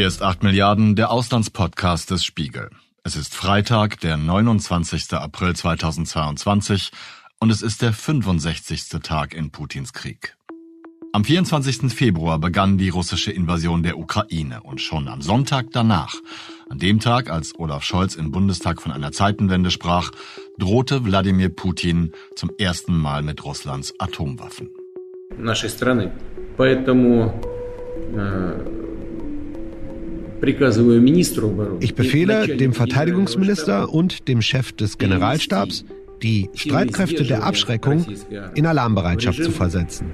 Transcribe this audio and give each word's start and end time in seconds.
Hier 0.00 0.06
ist 0.06 0.22
8 0.22 0.42
Milliarden, 0.42 0.96
der 0.96 1.10
Auslandspodcast 1.10 2.10
des 2.10 2.24
Spiegel. 2.24 2.70
Es 3.04 3.16
ist 3.16 3.34
Freitag, 3.34 4.00
der 4.00 4.16
29. 4.16 5.12
April 5.12 5.54
2022 5.54 6.90
und 7.40 7.50
es 7.50 7.62
ist 7.62 7.82
der 7.82 7.92
65. 7.92 8.88
Tag 9.02 9.34
in 9.34 9.50
Putins 9.50 9.92
Krieg. 9.92 10.36
Am 11.12 11.24
24. 11.24 11.90
Februar 11.90 12.38
begann 12.38 12.76
die 12.76 12.90
russische 12.90 13.32
Invasion 13.32 13.82
der 13.82 13.96
Ukraine 13.96 14.62
und 14.62 14.82
schon 14.82 15.08
am 15.08 15.22
Sonntag 15.22 15.68
danach, 15.72 16.16
an 16.68 16.78
dem 16.78 17.00
Tag, 17.00 17.30
als 17.30 17.58
Olaf 17.58 17.84
Scholz 17.84 18.16
im 18.16 18.32
Bundestag 18.32 18.82
von 18.82 18.92
einer 18.92 19.12
Zeitenwende 19.12 19.70
sprach, 19.70 20.10
drohte 20.58 21.04
Wladimir 21.04 21.48
Putin 21.48 22.12
zum 22.34 22.50
ersten 22.58 22.94
Mal 22.94 23.22
mit 23.22 23.44
Russlands 23.44 23.94
Atomwaffen. 23.98 24.68
Поэтому 26.56 27.40
э, 28.14 28.89
ich 31.79 31.95
befehle 31.95 32.57
dem 32.57 32.73
Verteidigungsminister 32.73 33.93
und 33.93 34.27
dem 34.27 34.41
Chef 34.41 34.71
des 34.71 34.97
Generalstabs, 34.97 35.85
die 36.23 36.49
Streitkräfte 36.55 37.23
der 37.23 37.43
Abschreckung 37.43 38.05
in 38.55 38.65
Alarmbereitschaft 38.65 39.43
zu 39.43 39.51
versetzen. 39.51 40.13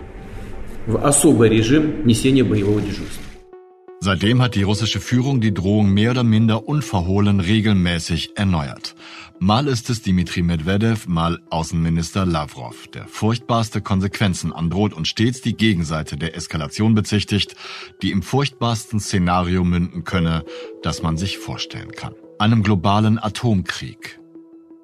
Seitdem 4.00 4.42
hat 4.42 4.54
die 4.54 4.64
russische 4.64 5.00
Führung 5.00 5.42
die 5.42 5.54
Drohung 5.54 5.90
mehr 5.90 6.12
oder 6.12 6.24
minder 6.24 6.68
unverhohlen 6.68 7.40
regelmäßig 7.40 8.38
erneuert. 8.38 8.96
Mal 9.40 9.68
ist 9.68 9.90
es 9.90 10.04
Dmitri 10.04 10.44
Medvedev, 10.44 11.08
mal 11.08 11.40
Außenminister 11.50 12.26
Lavrov, 12.26 12.88
der 12.88 13.08
furchtbarste 13.08 13.82
Konsequenzen 13.82 14.54
androht 14.54 14.94
und 14.94 15.08
stets 15.08 15.42
die 15.42 15.58
Gegenseite 15.58 16.16
der 16.16 16.36
Eskalation 16.36 16.94
bezichtigt, 16.94 17.56
die 18.02 18.12
im 18.12 18.22
furchtbarsten 18.22 19.00
Szenario 19.00 19.64
münden 19.64 20.04
könne, 20.04 20.46
das 20.84 21.02
man 21.02 21.18
sich 21.18 21.40
vorstellen 21.40 21.92
kann. 21.92 22.14
Einem 22.40 22.62
globalen 22.62 23.18
Atomkrieg. 23.18 24.20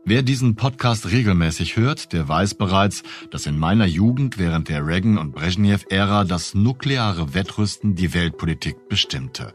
Wer 0.06 0.22
diesen 0.22 0.56
Podcast 0.56 1.12
regelmäßig 1.12 1.78
hört, 1.78 2.12
der 2.12 2.28
weiß 2.28 2.56
bereits, 2.56 3.04
dass 3.32 3.46
in 3.46 3.58
meiner 3.58 3.86
Jugend 3.86 4.38
während 4.38 4.68
der 4.68 4.86
Reagan- 4.86 5.18
und 5.18 5.32
Brezhnev-Ära 5.32 6.26
das 6.26 6.54
nukleare 6.54 7.34
Wettrüsten 7.34 7.96
die 7.96 8.14
Weltpolitik 8.14 8.90
bestimmte. 8.90 9.54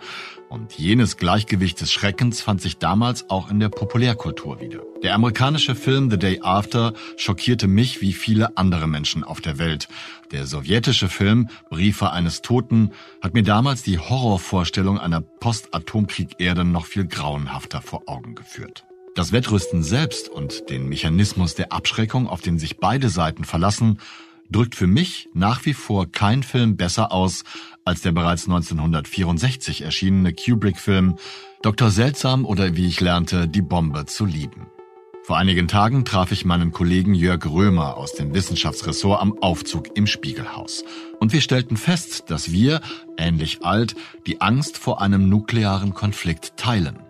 Und 0.48 0.72
jenes 0.72 1.18
Gleichgewicht 1.18 1.82
des 1.82 1.92
Schreckens 1.92 2.40
fand 2.40 2.62
sich 2.62 2.78
damals 2.78 3.28
auch 3.28 3.50
in 3.50 3.60
der 3.60 3.68
Populärkultur 3.68 4.58
wieder. 4.62 4.80
Der 5.02 5.14
amerikanische 5.14 5.74
Film 5.74 6.10
The 6.10 6.18
Day 6.18 6.40
After 6.42 6.94
schockierte 7.18 7.68
mich 7.68 8.00
wie 8.00 8.14
viele 8.14 8.56
andere 8.56 8.86
Menschen 8.88 9.24
auf 9.24 9.42
der 9.42 9.58
Welt. 9.58 9.86
Der 10.32 10.46
sowjetische 10.46 11.10
Film 11.10 11.50
Briefe 11.68 12.10
eines 12.10 12.40
Toten 12.40 12.92
hat 13.20 13.34
mir 13.34 13.42
damals 13.42 13.82
die 13.82 13.98
Horrorvorstellung 13.98 14.98
einer 14.98 15.20
Post-Atomkrieg-Erde 15.20 16.64
noch 16.64 16.86
viel 16.86 17.06
grauenhafter 17.06 17.82
vor 17.82 18.04
Augen 18.06 18.34
geführt. 18.34 18.87
Das 19.18 19.32
Wettrüsten 19.32 19.82
selbst 19.82 20.28
und 20.28 20.70
den 20.70 20.88
Mechanismus 20.88 21.56
der 21.56 21.72
Abschreckung, 21.72 22.28
auf 22.28 22.40
den 22.40 22.60
sich 22.60 22.76
beide 22.76 23.08
Seiten 23.08 23.42
verlassen, 23.42 23.98
drückt 24.48 24.76
für 24.76 24.86
mich 24.86 25.28
nach 25.34 25.66
wie 25.66 25.74
vor 25.74 26.06
kein 26.06 26.44
Film 26.44 26.76
besser 26.76 27.10
aus 27.10 27.42
als 27.84 28.02
der 28.02 28.12
bereits 28.12 28.44
1964 28.44 29.82
erschienene 29.82 30.32
Kubrick-Film 30.32 31.16
Dr. 31.62 31.90
Seltsam 31.90 32.44
oder 32.44 32.76
wie 32.76 32.86
ich 32.86 33.00
lernte, 33.00 33.48
die 33.48 33.60
Bombe 33.60 34.06
zu 34.06 34.24
lieben. 34.24 34.68
Vor 35.24 35.36
einigen 35.36 35.66
Tagen 35.66 36.04
traf 36.04 36.30
ich 36.30 36.44
meinen 36.44 36.70
Kollegen 36.70 37.12
Jörg 37.12 37.44
Römer 37.44 37.96
aus 37.96 38.14
dem 38.14 38.34
Wissenschaftsressort 38.34 39.20
am 39.20 39.36
Aufzug 39.42 39.96
im 39.96 40.06
Spiegelhaus. 40.06 40.84
Und 41.18 41.32
wir 41.32 41.40
stellten 41.40 41.76
fest, 41.76 42.30
dass 42.30 42.52
wir, 42.52 42.80
ähnlich 43.16 43.64
alt, 43.64 43.96
die 44.28 44.40
Angst 44.40 44.78
vor 44.78 45.02
einem 45.02 45.28
nuklearen 45.28 45.92
Konflikt 45.92 46.56
teilen. 46.56 47.07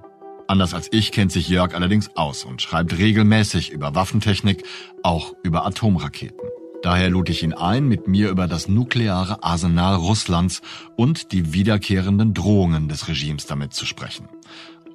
Anders 0.49 0.73
als 0.73 0.89
ich 0.93 1.13
kennt 1.13 1.31
sich 1.31 1.47
Jörg 1.51 1.75
allerdings 1.75 2.17
aus 2.17 2.43
und 2.43 2.63
schreibt 2.63 2.97
regelmäßig 2.97 3.71
über 3.71 3.95
Waffentechnik, 3.95 4.65
auch 5.03 5.35
über 5.43 5.67
Atomraketen. 5.67 6.49
Daher 6.83 7.11
lud 7.11 7.29
ich 7.29 7.43
ihn 7.43 7.53
ein, 7.53 7.87
mit 7.87 8.09
mir 8.09 8.31
über 8.31 8.47
das 8.47 8.67
nukleare 8.67 9.43
Arsenal 9.43 9.97
Russlands 9.97 10.63
und 10.97 11.33
die 11.33 11.53
wiederkehrenden 11.53 12.33
Drohungen 12.33 12.89
des 12.89 13.09
Regimes 13.09 13.45
damit 13.45 13.75
zu 13.75 13.85
sprechen. 13.85 14.31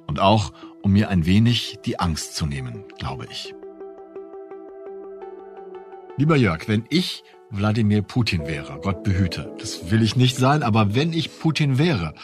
Und 0.08 0.18
auch, 0.18 0.52
um 0.82 0.92
mir 0.92 1.08
ein 1.08 1.24
wenig 1.24 1.78
die 1.84 2.00
Angst 2.00 2.34
zu 2.34 2.46
nehmen, 2.46 2.82
glaube 2.98 3.28
ich. 3.30 3.54
Lieber 6.16 6.34
Jörg, 6.34 6.66
wenn 6.66 6.84
ich 6.90 7.22
Wladimir 7.50 8.02
Putin 8.02 8.48
wäre, 8.48 8.80
Gott 8.82 9.04
behüte, 9.04 9.54
das 9.60 9.92
will 9.92 10.02
ich 10.02 10.16
nicht 10.16 10.36
sein, 10.36 10.64
aber 10.64 10.96
wenn 10.96 11.12
ich 11.12 11.38
Putin 11.38 11.78
wäre, 11.78 12.14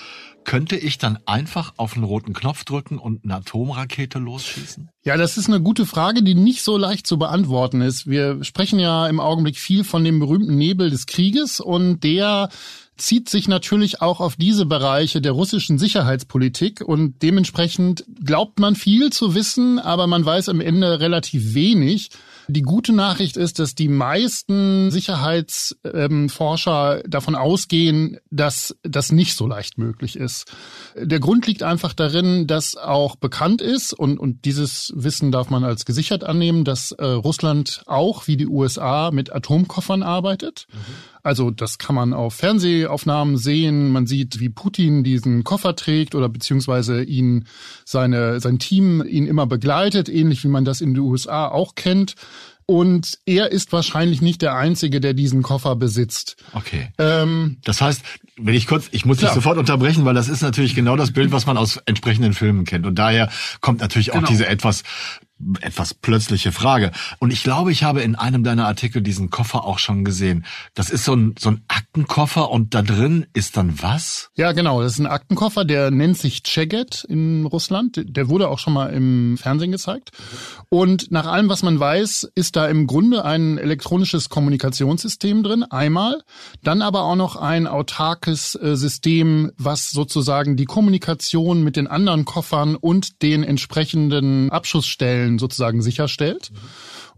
könnte 0.44 0.76
ich 0.76 0.98
dann 0.98 1.18
einfach 1.26 1.74
auf 1.76 1.94
den 1.94 2.04
roten 2.04 2.32
Knopf 2.32 2.64
drücken 2.64 2.98
und 2.98 3.24
eine 3.24 3.36
Atomrakete 3.36 4.18
losschießen? 4.18 4.88
Ja, 5.04 5.16
das 5.16 5.36
ist 5.36 5.48
eine 5.48 5.60
gute 5.60 5.86
Frage, 5.86 6.22
die 6.22 6.34
nicht 6.34 6.62
so 6.62 6.76
leicht 6.76 7.06
zu 7.06 7.18
beantworten 7.18 7.80
ist. 7.80 8.06
Wir 8.06 8.42
sprechen 8.44 8.78
ja 8.78 9.06
im 9.06 9.20
Augenblick 9.20 9.58
viel 9.58 9.84
von 9.84 10.04
dem 10.04 10.18
berühmten 10.18 10.56
Nebel 10.56 10.90
des 10.90 11.06
Krieges 11.06 11.60
und 11.60 12.00
der 12.04 12.48
zieht 12.96 13.28
sich 13.28 13.48
natürlich 13.48 14.02
auch 14.02 14.20
auf 14.20 14.36
diese 14.36 14.66
Bereiche 14.66 15.20
der 15.20 15.32
russischen 15.32 15.78
Sicherheitspolitik 15.78 16.82
und 16.82 17.22
dementsprechend 17.22 18.04
glaubt 18.22 18.60
man 18.60 18.76
viel 18.76 19.10
zu 19.10 19.34
wissen, 19.34 19.78
aber 19.78 20.06
man 20.06 20.24
weiß 20.24 20.48
am 20.50 20.60
Ende 20.60 21.00
relativ 21.00 21.54
wenig. 21.54 22.10
Die 22.50 22.62
gute 22.62 22.92
Nachricht 22.92 23.36
ist, 23.36 23.60
dass 23.60 23.76
die 23.76 23.88
meisten 23.88 24.90
Sicherheitsforscher 24.90 27.04
ähm, 27.04 27.10
davon 27.10 27.36
ausgehen, 27.36 28.18
dass 28.30 28.74
das 28.82 29.12
nicht 29.12 29.36
so 29.36 29.46
leicht 29.46 29.78
möglich 29.78 30.16
ist. 30.16 30.50
Der 30.96 31.20
Grund 31.20 31.46
liegt 31.46 31.62
einfach 31.62 31.92
darin, 31.92 32.48
dass 32.48 32.74
auch 32.76 33.14
bekannt 33.14 33.62
ist 33.62 33.92
und, 33.92 34.18
und 34.18 34.44
dieses 34.44 34.92
Wissen 34.96 35.30
darf 35.30 35.50
man 35.50 35.62
als 35.62 35.84
gesichert 35.84 36.24
annehmen, 36.24 36.64
dass 36.64 36.90
äh, 36.92 37.04
Russland 37.04 37.82
auch 37.86 38.26
wie 38.26 38.36
die 38.36 38.48
USA 38.48 39.12
mit 39.12 39.32
Atomkoffern 39.32 40.02
arbeitet. 40.02 40.66
Mhm. 40.72 40.78
Also 41.22 41.50
das 41.50 41.78
kann 41.78 41.94
man 41.94 42.12
auf 42.12 42.34
Fernsehaufnahmen 42.34 43.36
sehen. 43.36 43.90
Man 43.90 44.06
sieht, 44.06 44.40
wie 44.40 44.48
Putin 44.48 45.04
diesen 45.04 45.44
Koffer 45.44 45.76
trägt 45.76 46.14
oder 46.14 46.28
beziehungsweise 46.28 47.02
ihn 47.02 47.46
seine 47.84 48.40
sein 48.40 48.58
Team 48.58 49.02
ihn 49.06 49.26
immer 49.26 49.46
begleitet, 49.46 50.08
ähnlich 50.08 50.44
wie 50.44 50.48
man 50.48 50.64
das 50.64 50.80
in 50.80 50.94
den 50.94 51.02
USA 51.02 51.48
auch 51.48 51.74
kennt. 51.74 52.14
Und 52.70 53.18
er 53.26 53.50
ist 53.50 53.72
wahrscheinlich 53.72 54.22
nicht 54.22 54.42
der 54.42 54.54
Einzige, 54.54 55.00
der 55.00 55.12
diesen 55.12 55.42
Koffer 55.42 55.74
besitzt. 55.74 56.36
Okay. 56.52 56.90
Ähm, 56.98 57.56
das 57.64 57.80
heißt, 57.80 58.00
wenn 58.36 58.54
ich 58.54 58.68
kurz, 58.68 58.86
ich 58.92 59.04
muss 59.04 59.18
dich 59.18 59.28
sofort 59.30 59.58
unterbrechen, 59.58 60.04
weil 60.04 60.14
das 60.14 60.28
ist 60.28 60.40
natürlich 60.40 60.76
genau 60.76 60.94
das 60.94 61.10
Bild, 61.10 61.32
was 61.32 61.46
man 61.46 61.56
aus 61.56 61.78
entsprechenden 61.86 62.32
Filmen 62.32 62.64
kennt. 62.64 62.86
Und 62.86 62.94
daher 62.94 63.28
kommt 63.60 63.80
natürlich 63.80 64.12
auch 64.12 64.18
genau. 64.18 64.28
diese 64.28 64.46
etwas 64.46 64.84
etwas 65.60 65.94
plötzliche 65.94 66.52
Frage. 66.52 66.90
Und 67.18 67.32
ich 67.32 67.42
glaube, 67.42 67.72
ich 67.72 67.82
habe 67.82 68.02
in 68.02 68.14
einem 68.14 68.44
deiner 68.44 68.66
Artikel 68.66 69.02
diesen 69.02 69.30
Koffer 69.30 69.64
auch 69.64 69.78
schon 69.78 70.04
gesehen. 70.04 70.44
Das 70.74 70.90
ist 70.90 71.04
so 71.04 71.14
ein, 71.14 71.34
so 71.38 71.50
ein 71.50 71.62
Aktenkoffer 71.68 72.50
und 72.50 72.74
da 72.74 72.82
drin 72.82 73.26
ist 73.32 73.56
dann 73.56 73.82
was? 73.82 74.30
Ja, 74.36 74.52
genau. 74.52 74.82
Das 74.82 74.92
ist 74.92 74.98
ein 74.98 75.06
Aktenkoffer, 75.06 75.64
der 75.64 75.90
nennt 75.90 76.18
sich 76.18 76.42
Cheget 76.42 77.04
in 77.08 77.46
Russland. 77.46 78.02
Der 78.04 78.28
wurde 78.28 78.48
auch 78.48 78.58
schon 78.58 78.72
mal 78.72 78.92
im 78.92 79.36
Fernsehen 79.38 79.72
gezeigt. 79.72 80.10
Und 80.68 81.10
nach 81.10 81.26
allem, 81.26 81.48
was 81.48 81.62
man 81.62 81.80
weiß, 81.80 82.30
ist 82.34 82.56
da 82.56 82.66
im 82.66 82.86
Grunde 82.86 83.24
ein 83.24 83.58
elektronisches 83.58 84.28
Kommunikationssystem 84.28 85.42
drin. 85.42 85.62
Einmal. 85.64 86.22
Dann 86.62 86.82
aber 86.82 87.02
auch 87.02 87.16
noch 87.16 87.36
ein 87.36 87.66
autarkes 87.66 88.54
äh, 88.54 88.76
System, 88.76 89.52
was 89.56 89.90
sozusagen 89.90 90.56
die 90.56 90.64
Kommunikation 90.64 91.62
mit 91.62 91.76
den 91.76 91.86
anderen 91.86 92.24
Koffern 92.24 92.76
und 92.76 93.22
den 93.22 93.42
entsprechenden 93.42 94.50
Abschussstellen 94.50 95.29
Stellen 95.30 95.38
sozusagen 95.38 95.82
sicherstellt. 95.82 96.50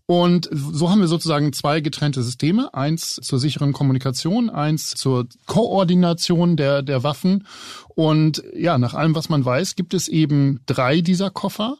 Und 0.06 0.48
so 0.52 0.90
haben 0.90 1.00
wir 1.00 1.08
sozusagen 1.08 1.52
zwei 1.52 1.80
getrennte 1.80 2.22
Systeme. 2.22 2.74
Eins 2.74 3.16
zur 3.22 3.38
sicheren 3.38 3.72
Kommunikation, 3.72 4.50
eins 4.50 4.90
zur 4.90 5.26
Koordination 5.46 6.56
der, 6.56 6.82
der 6.82 7.02
Waffen. 7.02 7.46
Und 7.94 8.42
ja, 8.54 8.78
nach 8.78 8.94
allem, 8.94 9.14
was 9.14 9.28
man 9.28 9.44
weiß, 9.44 9.76
gibt 9.76 9.94
es 9.94 10.08
eben 10.08 10.60
drei 10.66 11.00
dieser 11.00 11.30
Koffer. 11.30 11.76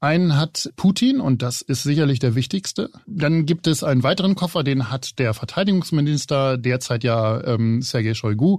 Einen 0.00 0.36
hat 0.36 0.70
Putin 0.76 1.18
und 1.18 1.40
das 1.40 1.62
ist 1.62 1.82
sicherlich 1.82 2.18
der 2.18 2.34
wichtigste. 2.34 2.90
Dann 3.06 3.46
gibt 3.46 3.66
es 3.66 3.82
einen 3.82 4.02
weiteren 4.02 4.34
Koffer, 4.34 4.62
den 4.62 4.90
hat 4.90 5.18
der 5.18 5.32
Verteidigungsminister 5.32 6.58
derzeit 6.58 7.04
ja 7.04 7.42
ähm, 7.44 7.80
Sergei 7.80 8.12
Shoigu. 8.12 8.58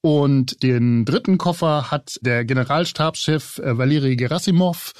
Und 0.00 0.64
den 0.64 1.04
dritten 1.04 1.38
Koffer 1.38 1.92
hat 1.92 2.18
der 2.22 2.44
Generalstabschef 2.44 3.58
äh, 3.58 3.78
Valery 3.78 4.16
Gerasimov 4.16 4.92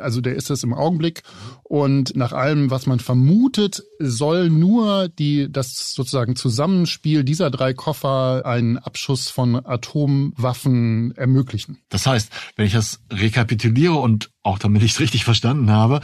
also 0.00 0.20
der 0.20 0.34
ist 0.34 0.50
es 0.50 0.62
im 0.62 0.74
Augenblick. 0.74 1.22
Und 1.62 2.16
nach 2.16 2.32
allem, 2.32 2.70
was 2.70 2.86
man 2.86 3.00
vermutet, 3.00 3.82
soll 3.98 4.50
nur 4.50 5.08
die, 5.08 5.50
das 5.50 5.92
sozusagen 5.94 6.36
Zusammenspiel 6.36 7.24
dieser 7.24 7.50
drei 7.50 7.74
Koffer 7.74 8.42
einen 8.44 8.78
Abschuss 8.78 9.28
von 9.28 9.64
Atomwaffen 9.64 11.12
ermöglichen. 11.16 11.78
Das 11.88 12.06
heißt, 12.06 12.30
wenn 12.56 12.66
ich 12.66 12.72
das 12.72 13.00
rekapituliere 13.12 13.94
und 13.94 14.30
auch 14.42 14.58
damit 14.58 14.82
ich 14.82 14.92
es 14.92 15.00
richtig 15.00 15.24
verstanden 15.24 15.70
habe, 15.70 16.00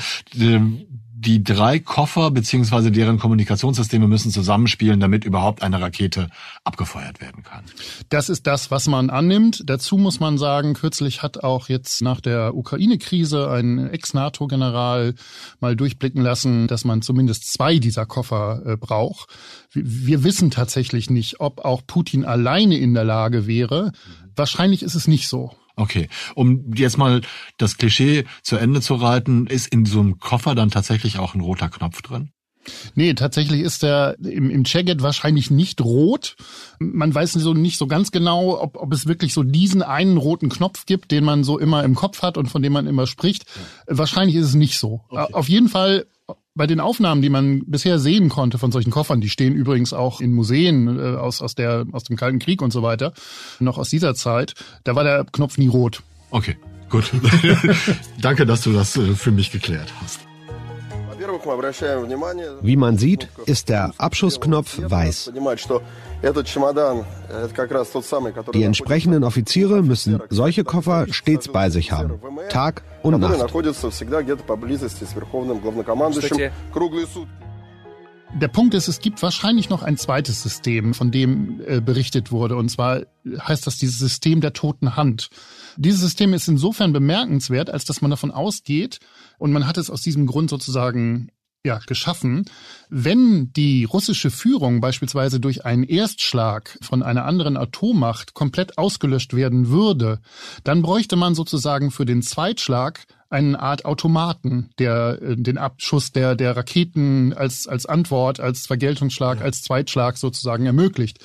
die 1.24 1.42
drei 1.42 1.78
Koffer 1.78 2.30
beziehungsweise 2.30 2.92
deren 2.92 3.18
Kommunikationssysteme 3.18 4.06
müssen 4.06 4.30
zusammenspielen, 4.30 5.00
damit 5.00 5.24
überhaupt 5.24 5.62
eine 5.62 5.80
Rakete 5.80 6.28
abgefeuert 6.64 7.20
werden 7.20 7.42
kann. 7.42 7.64
Das 8.08 8.28
ist 8.28 8.46
das, 8.46 8.70
was 8.70 8.86
man 8.86 9.10
annimmt. 9.10 9.62
Dazu 9.66 9.96
muss 9.96 10.20
man 10.20 10.38
sagen, 10.38 10.74
kürzlich 10.74 11.22
hat 11.22 11.42
auch 11.42 11.68
jetzt 11.68 12.02
nach 12.02 12.20
der 12.20 12.54
Ukraine-Krise 12.54 13.50
ein 13.50 13.90
Ex-NATO-General 13.90 15.14
mal 15.60 15.76
durchblicken 15.76 16.22
lassen, 16.22 16.66
dass 16.66 16.84
man 16.84 17.02
zumindest 17.02 17.52
zwei 17.52 17.78
dieser 17.78 18.06
Koffer 18.06 18.62
äh, 18.64 18.76
braucht. 18.76 19.30
Wir 19.72 20.24
wissen 20.24 20.50
tatsächlich 20.50 21.10
nicht, 21.10 21.40
ob 21.40 21.64
auch 21.64 21.82
Putin 21.86 22.24
alleine 22.24 22.78
in 22.78 22.94
der 22.94 23.04
Lage 23.04 23.46
wäre. 23.46 23.92
Wahrscheinlich 24.36 24.82
ist 24.82 24.94
es 24.94 25.08
nicht 25.08 25.28
so. 25.28 25.52
Okay, 25.76 26.08
um 26.34 26.72
jetzt 26.74 26.98
mal 26.98 27.22
das 27.58 27.76
Klischee 27.76 28.24
zu 28.42 28.56
Ende 28.56 28.80
zu 28.80 28.94
reiten, 28.94 29.46
ist 29.46 29.72
in 29.72 29.86
so 29.86 30.00
einem 30.00 30.18
Koffer 30.18 30.54
dann 30.54 30.70
tatsächlich 30.70 31.18
auch 31.18 31.34
ein 31.34 31.40
roter 31.40 31.68
Knopf 31.68 32.02
drin? 32.02 32.30
Nee, 32.94 33.14
tatsächlich 33.14 33.60
ist 33.60 33.82
der 33.82 34.16
im, 34.22 34.50
im 34.50 34.64
Cheget 34.64 35.02
wahrscheinlich 35.02 35.50
nicht 35.50 35.80
rot. 35.80 36.36
Man 36.78 37.14
weiß 37.14 37.32
so 37.32 37.54
nicht 37.54 37.76
so 37.76 37.86
ganz 37.86 38.10
genau, 38.10 38.60
ob, 38.60 38.76
ob 38.76 38.92
es 38.92 39.06
wirklich 39.06 39.34
so 39.34 39.42
diesen 39.42 39.82
einen 39.82 40.16
roten 40.16 40.48
Knopf 40.48 40.86
gibt, 40.86 41.10
den 41.10 41.24
man 41.24 41.44
so 41.44 41.58
immer 41.58 41.84
im 41.84 41.94
Kopf 41.94 42.22
hat 42.22 42.38
und 42.38 42.46
von 42.46 42.62
dem 42.62 42.72
man 42.72 42.86
immer 42.86 43.06
spricht. 43.06 43.44
Wahrscheinlich 43.86 44.36
ist 44.36 44.46
es 44.46 44.54
nicht 44.54 44.78
so. 44.78 45.02
Okay. 45.08 45.32
Auf 45.32 45.48
jeden 45.48 45.68
Fall 45.68 46.06
bei 46.54 46.66
den 46.66 46.80
Aufnahmen, 46.80 47.22
die 47.22 47.30
man 47.30 47.62
bisher 47.66 47.98
sehen 47.98 48.28
konnte 48.28 48.58
von 48.58 48.72
solchen 48.72 48.90
Koffern, 48.90 49.20
die 49.20 49.28
stehen 49.28 49.54
übrigens 49.54 49.92
auch 49.92 50.20
in 50.20 50.32
Museen 50.32 50.98
äh, 50.98 51.16
aus, 51.16 51.42
aus, 51.42 51.54
der, 51.54 51.86
aus 51.92 52.04
dem 52.04 52.16
Kalten 52.16 52.38
Krieg 52.38 52.62
und 52.62 52.72
so 52.72 52.82
weiter, 52.82 53.12
noch 53.58 53.78
aus 53.78 53.88
dieser 53.88 54.14
Zeit, 54.14 54.54
da 54.84 54.94
war 54.94 55.04
der 55.04 55.24
Knopf 55.32 55.58
nie 55.58 55.68
rot. 55.68 56.02
Okay, 56.30 56.56
gut. 56.90 57.10
Danke, 58.20 58.46
dass 58.46 58.62
du 58.62 58.72
das 58.72 58.96
äh, 58.96 59.14
für 59.14 59.32
mich 59.32 59.50
geklärt 59.50 59.92
hast. 60.02 60.23
Wie 62.62 62.76
man 62.76 62.98
sieht, 62.98 63.28
ist 63.46 63.68
der 63.68 63.92
Abschussknopf 63.98 64.80
weiß. 64.82 65.32
Die 68.54 68.62
entsprechenden 68.62 69.24
Offiziere 69.24 69.82
müssen 69.82 70.20
solche 70.30 70.64
Koffer 70.64 71.06
stets 71.10 71.48
bei 71.48 71.70
sich 71.70 71.92
haben, 71.92 72.20
Tag 72.48 72.82
und 73.02 73.20
Nacht. 73.20 73.40
Der 78.36 78.48
Punkt 78.48 78.74
ist, 78.74 78.88
es 78.88 78.98
gibt 78.98 79.22
wahrscheinlich 79.22 79.70
noch 79.70 79.84
ein 79.84 79.96
zweites 79.96 80.42
System, 80.42 80.92
von 80.92 81.12
dem 81.12 81.60
äh, 81.66 81.80
berichtet 81.80 82.32
wurde. 82.32 82.56
Und 82.56 82.68
zwar 82.68 83.02
heißt 83.24 83.64
das 83.64 83.76
dieses 83.76 84.00
System 84.00 84.40
der 84.40 84.52
toten 84.52 84.96
Hand. 84.96 85.30
Dieses 85.76 86.00
System 86.00 86.34
ist 86.34 86.48
insofern 86.48 86.92
bemerkenswert, 86.92 87.70
als 87.70 87.84
dass 87.84 88.02
man 88.02 88.10
davon 88.10 88.32
ausgeht, 88.32 88.98
und 89.38 89.52
man 89.52 89.68
hat 89.68 89.78
es 89.78 89.88
aus 89.88 90.02
diesem 90.02 90.26
Grund 90.26 90.50
sozusagen 90.50 91.30
ja, 91.64 91.80
geschaffen. 91.86 92.44
Wenn 92.90 93.52
die 93.54 93.84
russische 93.84 94.30
Führung 94.30 94.80
beispielsweise 94.80 95.40
durch 95.40 95.64
einen 95.64 95.84
Erstschlag 95.84 96.78
von 96.82 97.02
einer 97.02 97.24
anderen 97.24 97.56
Atommacht 97.56 98.34
komplett 98.34 98.76
ausgelöscht 98.76 99.34
werden 99.34 99.70
würde, 99.70 100.20
dann 100.62 100.82
bräuchte 100.82 101.16
man 101.16 101.34
sozusagen 101.34 101.90
für 101.90 102.04
den 102.04 102.20
Zweitschlag 102.20 103.06
eine 103.30 103.58
Art 103.58 103.84
Automaten, 103.84 104.70
der 104.78 105.18
äh, 105.20 105.36
den 105.36 105.58
Abschuss 105.58 106.12
der, 106.12 106.34
der 106.36 106.56
Raketen 106.56 107.32
als, 107.32 107.66
als 107.66 107.86
Antwort, 107.86 108.40
als 108.40 108.66
Vergeltungsschlag, 108.66 109.38
ja. 109.38 109.44
als 109.44 109.62
Zweitschlag 109.62 110.16
sozusagen 110.16 110.66
ermöglicht. 110.66 111.18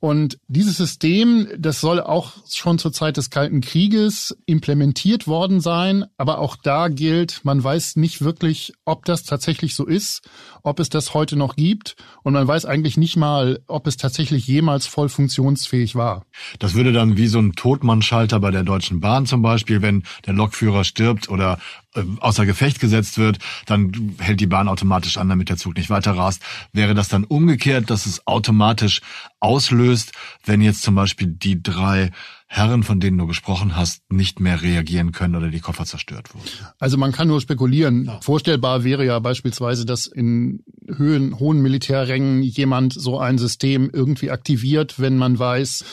Und 0.00 0.38
dieses 0.48 0.76
System, 0.76 1.48
das 1.58 1.80
soll 1.80 2.00
auch 2.00 2.32
schon 2.48 2.78
zur 2.78 2.92
Zeit 2.92 3.16
des 3.16 3.30
Kalten 3.30 3.60
Krieges 3.60 4.36
implementiert 4.46 5.26
worden 5.26 5.60
sein. 5.60 6.04
Aber 6.16 6.38
auch 6.38 6.56
da 6.56 6.88
gilt, 6.88 7.40
man 7.44 7.62
weiß 7.62 7.96
nicht 7.96 8.22
wirklich, 8.22 8.72
ob 8.84 9.04
das 9.04 9.24
tatsächlich 9.24 9.74
so 9.74 9.84
ist, 9.84 10.22
ob 10.62 10.80
es 10.80 10.88
das 10.88 11.14
heute 11.14 11.36
noch 11.36 11.56
gibt. 11.56 11.96
Und 12.22 12.34
man 12.34 12.46
weiß 12.46 12.64
eigentlich 12.64 12.96
nicht 12.96 13.16
mal, 13.16 13.60
ob 13.66 13.86
es 13.86 13.96
tatsächlich 13.96 14.46
jemals 14.46 14.86
voll 14.86 15.08
funktionsfähig 15.08 15.94
war. 15.94 16.24
Das 16.58 16.74
würde 16.74 16.92
dann 16.92 17.16
wie 17.16 17.26
so 17.26 17.38
ein 17.38 17.52
Totmannschalter 17.52 18.40
bei 18.40 18.50
der 18.50 18.62
Deutschen 18.62 19.00
Bahn 19.00 19.26
zum 19.26 19.42
Beispiel, 19.42 19.82
wenn 19.82 20.04
der 20.26 20.34
Lokführer 20.34 20.84
stirbt 20.84 21.28
oder 21.28 21.55
äh, 21.94 22.02
außer 22.20 22.46
Gefecht 22.46 22.80
gesetzt 22.80 23.18
wird, 23.18 23.38
dann 23.66 24.14
hält 24.18 24.40
die 24.40 24.46
Bahn 24.46 24.68
automatisch 24.68 25.16
an, 25.18 25.28
damit 25.28 25.48
der 25.48 25.56
Zug 25.56 25.76
nicht 25.76 25.90
weiter 25.90 26.12
rast. 26.12 26.42
Wäre 26.72 26.94
das 26.94 27.08
dann 27.08 27.24
umgekehrt, 27.24 27.90
dass 27.90 28.06
es 28.06 28.26
automatisch 28.26 29.00
auslöst, 29.40 30.12
wenn 30.44 30.60
jetzt 30.60 30.82
zum 30.82 30.94
Beispiel 30.94 31.28
die 31.28 31.62
drei 31.62 32.10
Herren, 32.48 32.84
von 32.84 33.00
denen 33.00 33.18
du 33.18 33.26
gesprochen 33.26 33.74
hast, 33.74 34.02
nicht 34.08 34.38
mehr 34.38 34.62
reagieren 34.62 35.10
können 35.10 35.34
oder 35.34 35.48
die 35.48 35.58
Koffer 35.58 35.84
zerstört 35.84 36.32
wurden? 36.32 36.48
Also 36.78 36.96
man 36.96 37.10
kann 37.10 37.26
nur 37.26 37.40
spekulieren. 37.40 38.04
Ja. 38.04 38.20
Vorstellbar 38.20 38.84
wäre 38.84 39.04
ja 39.04 39.18
beispielsweise, 39.18 39.84
dass 39.84 40.06
in 40.06 40.62
Höhen, 40.86 41.40
hohen 41.40 41.60
Militärrängen 41.60 42.42
jemand 42.42 42.92
so 42.92 43.18
ein 43.18 43.38
System 43.38 43.90
irgendwie 43.92 44.30
aktiviert, 44.30 45.00
wenn 45.00 45.18
man 45.18 45.38
weiß, 45.38 45.84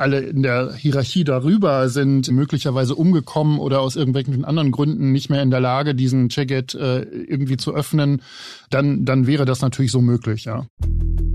alle 0.00 0.20
in 0.20 0.42
der 0.42 0.74
Hierarchie 0.74 1.24
darüber 1.24 1.88
sind 1.88 2.30
möglicherweise 2.30 2.94
umgekommen 2.94 3.58
oder 3.58 3.80
aus 3.80 3.96
irgendwelchen 3.96 4.44
anderen 4.44 4.70
Gründen 4.70 5.12
nicht 5.12 5.30
mehr 5.30 5.42
in 5.42 5.50
der 5.50 5.60
Lage, 5.60 5.94
diesen 5.94 6.28
Cheget 6.28 6.74
äh, 6.74 7.02
irgendwie 7.02 7.56
zu 7.56 7.74
öffnen, 7.74 8.22
dann, 8.70 9.04
dann 9.04 9.26
wäre 9.26 9.44
das 9.44 9.60
natürlich 9.60 9.92
so 9.92 10.00
möglich, 10.00 10.44
ja. 10.44 10.66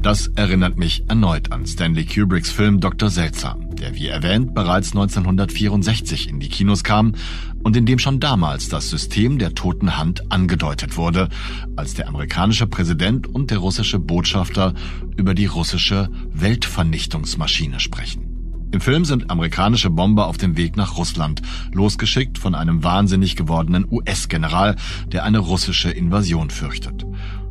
Das 0.01 0.27
erinnert 0.35 0.77
mich 0.77 1.03
erneut 1.07 1.51
an 1.51 1.65
Stanley 1.65 2.05
Kubricks 2.05 2.51
Film 2.51 2.79
Dr. 2.79 3.09
Seltsam, 3.09 3.75
der 3.75 3.95
wie 3.95 4.07
erwähnt 4.07 4.53
bereits 4.53 4.91
1964 4.91 6.29
in 6.29 6.39
die 6.39 6.49
Kinos 6.49 6.83
kam 6.83 7.15
und 7.63 7.75
in 7.75 7.87
dem 7.87 7.97
schon 7.97 8.19
damals 8.19 8.69
das 8.69 8.91
System 8.91 9.39
der 9.39 9.55
toten 9.55 9.97
Hand 9.97 10.31
angedeutet 10.31 10.97
wurde, 10.97 11.29
als 11.75 11.95
der 11.95 12.07
amerikanische 12.07 12.67
Präsident 12.67 13.25
und 13.25 13.49
der 13.49 13.57
russische 13.57 13.97
Botschafter 13.97 14.75
über 15.17 15.33
die 15.33 15.47
russische 15.47 16.09
Weltvernichtungsmaschine 16.33 17.79
sprechen. 17.79 18.24
Im 18.71 18.81
Film 18.81 19.05
sind 19.05 19.29
amerikanische 19.29 19.89
Bomber 19.89 20.27
auf 20.27 20.37
dem 20.37 20.57
Weg 20.57 20.75
nach 20.75 20.97
Russland, 20.97 21.41
losgeschickt 21.71 22.37
von 22.37 22.55
einem 22.55 22.83
wahnsinnig 22.83 23.35
gewordenen 23.35 23.85
US-General, 23.89 24.75
der 25.11 25.23
eine 25.23 25.39
russische 25.39 25.91
Invasion 25.91 26.49
fürchtet. 26.49 27.05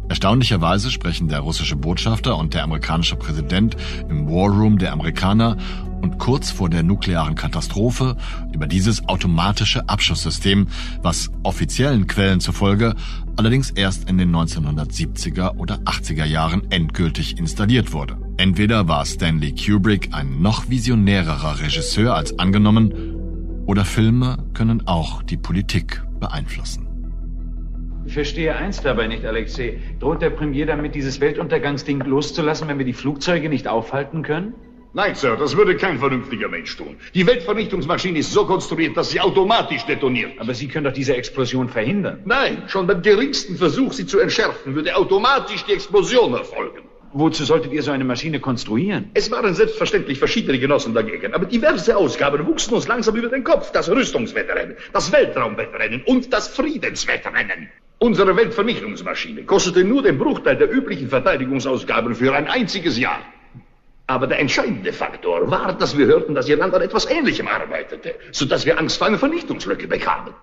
Erstaunlicherweise 0.09 0.91
sprechen 0.91 1.29
der 1.29 1.41
russische 1.41 1.77
Botschafter 1.77 2.37
und 2.37 2.53
der 2.53 2.65
amerikanische 2.65 3.17
Präsident 3.17 3.77
im 4.11 4.29
War 4.29 4.51
Room 4.51 4.79
der 4.79 4.93
Amerikaner 4.93 5.57
und 6.03 6.19
kurz 6.19 6.51
vor 6.51 6.69
der 6.69 6.83
nuklearen 6.83 7.35
Katastrophe 7.35 8.17
über 8.53 8.67
dieses 8.67 9.09
automatische 9.09 9.89
Abschusssystem, 9.89 10.69
was 11.01 11.31
offiziellen 11.43 12.07
Quellen 12.07 12.41
zufolge 12.41 12.95
allerdings 13.37 13.71
erst 13.71 14.09
in 14.11 14.19
den 14.19 14.31
1970er 14.35 15.57
oder 15.57 15.79
80er 15.87 16.27
Jahren 16.27 16.71
endgültig 16.71 17.39
installiert 17.39 17.93
wurde. 17.93 18.19
Entweder 18.37 18.89
war 18.89 19.05
Stanley 19.07 19.55
Kubrick 19.55 20.09
ein 20.13 20.43
noch 20.43 20.69
visionärerer 20.69 21.61
Regisseur 21.61 22.15
als 22.15 22.39
angenommen, 22.39 23.15
oder 23.67 23.85
Filme 23.85 24.39
können 24.55 24.87
auch 24.87 25.23
die 25.23 25.37
Politik 25.37 26.03
beeinflussen. 26.21 26.87
Ich 28.07 28.13
verstehe 28.13 28.55
eins 28.55 28.83
dabei 28.83 29.07
nicht, 29.07 29.25
Alexei. 29.25 29.81
Droht 30.01 30.21
der 30.21 30.31
Premier 30.31 30.67
damit, 30.67 30.95
dieses 30.95 31.21
Weltuntergangsding 31.21 32.01
loszulassen, 32.01 32.69
wenn 32.69 32.79
wir 32.79 32.85
die 32.85 32.93
Flugzeuge 32.93 33.49
nicht 33.49 33.67
aufhalten 33.67 34.23
können? 34.23 34.53
Nein, 34.93 35.15
Sir, 35.15 35.37
das 35.37 35.57
würde 35.57 35.77
kein 35.77 35.99
vernünftiger 35.99 36.49
Mensch 36.49 36.77
tun. 36.77 36.97
Die 37.15 37.27
Weltvernichtungsmaschine 37.27 38.19
ist 38.19 38.33
so 38.33 38.45
konstruiert, 38.47 38.97
dass 38.97 39.11
sie 39.11 39.21
automatisch 39.21 39.85
detoniert. 39.87 40.39
Aber 40.39 40.55
Sie 40.55 40.69
können 40.69 40.85
doch 40.85 40.93
diese 40.93 41.17
Explosion 41.17 41.69
verhindern. 41.69 42.21
Nein, 42.25 42.65
schon 42.69 42.87
beim 42.87 43.03
geringsten 43.03 43.57
Versuch, 43.57 43.93
sie 43.93 44.07
zu 44.07 44.21
entschärfen, 44.21 44.75
würde 44.75 44.95
automatisch 44.95 45.65
die 45.65 45.73
Explosion 45.73 46.35
erfolgen. 46.35 46.83
Wozu 47.17 47.45
solltet 47.45 47.73
ihr 47.73 47.83
so 47.85 47.93
eine 47.93 48.03
Maschine 48.03 48.41
konstruieren? 48.41 49.11
Es 49.15 49.31
waren 49.31 49.55
selbstverständlich 49.55 50.19
verschiedene 50.19 50.59
Genossen 50.59 50.95
dagegen, 50.95 51.33
aber 51.33 51.47
diverse 51.47 51.97
Ausgaben 51.97 52.45
wuchsen 52.45 52.75
uns 52.75 52.89
langsam 52.89 53.15
über 53.15 53.29
den 53.29 53.45
Kopf. 53.45 53.71
Das 53.71 53.89
Rüstungswettrennen, 53.89 54.77
das 54.93 55.13
Weltraumwettrennen 55.13 56.03
und 56.07 56.33
das 56.33 56.49
Friedenswettrennen. 56.49 57.69
Unsere 58.01 58.35
Weltvernichtungsmaschine 58.35 59.45
kostete 59.45 59.85
nur 59.85 60.03
den 60.03 60.19
Bruchteil 60.19 60.57
der 60.57 60.69
üblichen 60.69 61.09
Verteidigungsausgaben 61.09 62.17
für 62.17 62.35
ein 62.35 62.49
einziges 62.49 62.99
Jahr. 62.99 63.21
Aber 64.09 64.27
der 64.27 64.41
entscheidende 64.41 64.93
Faktor 64.93 65.49
war, 65.49 65.73
dass 65.73 65.97
wir 65.97 66.07
hörten, 66.07 66.35
dass 66.35 66.49
Ihr 66.49 66.57
Land 66.57 66.75
an 66.75 66.83
etwas 66.83 67.09
Ähnlichem 67.09 67.47
arbeitete, 67.47 68.17
sodass 68.33 68.67
wir 68.67 68.77
Angst 68.77 68.99
vor 68.99 69.07
einer 69.07 69.19
Vernichtungslücke 69.19 69.87
bekamen. 69.87 70.35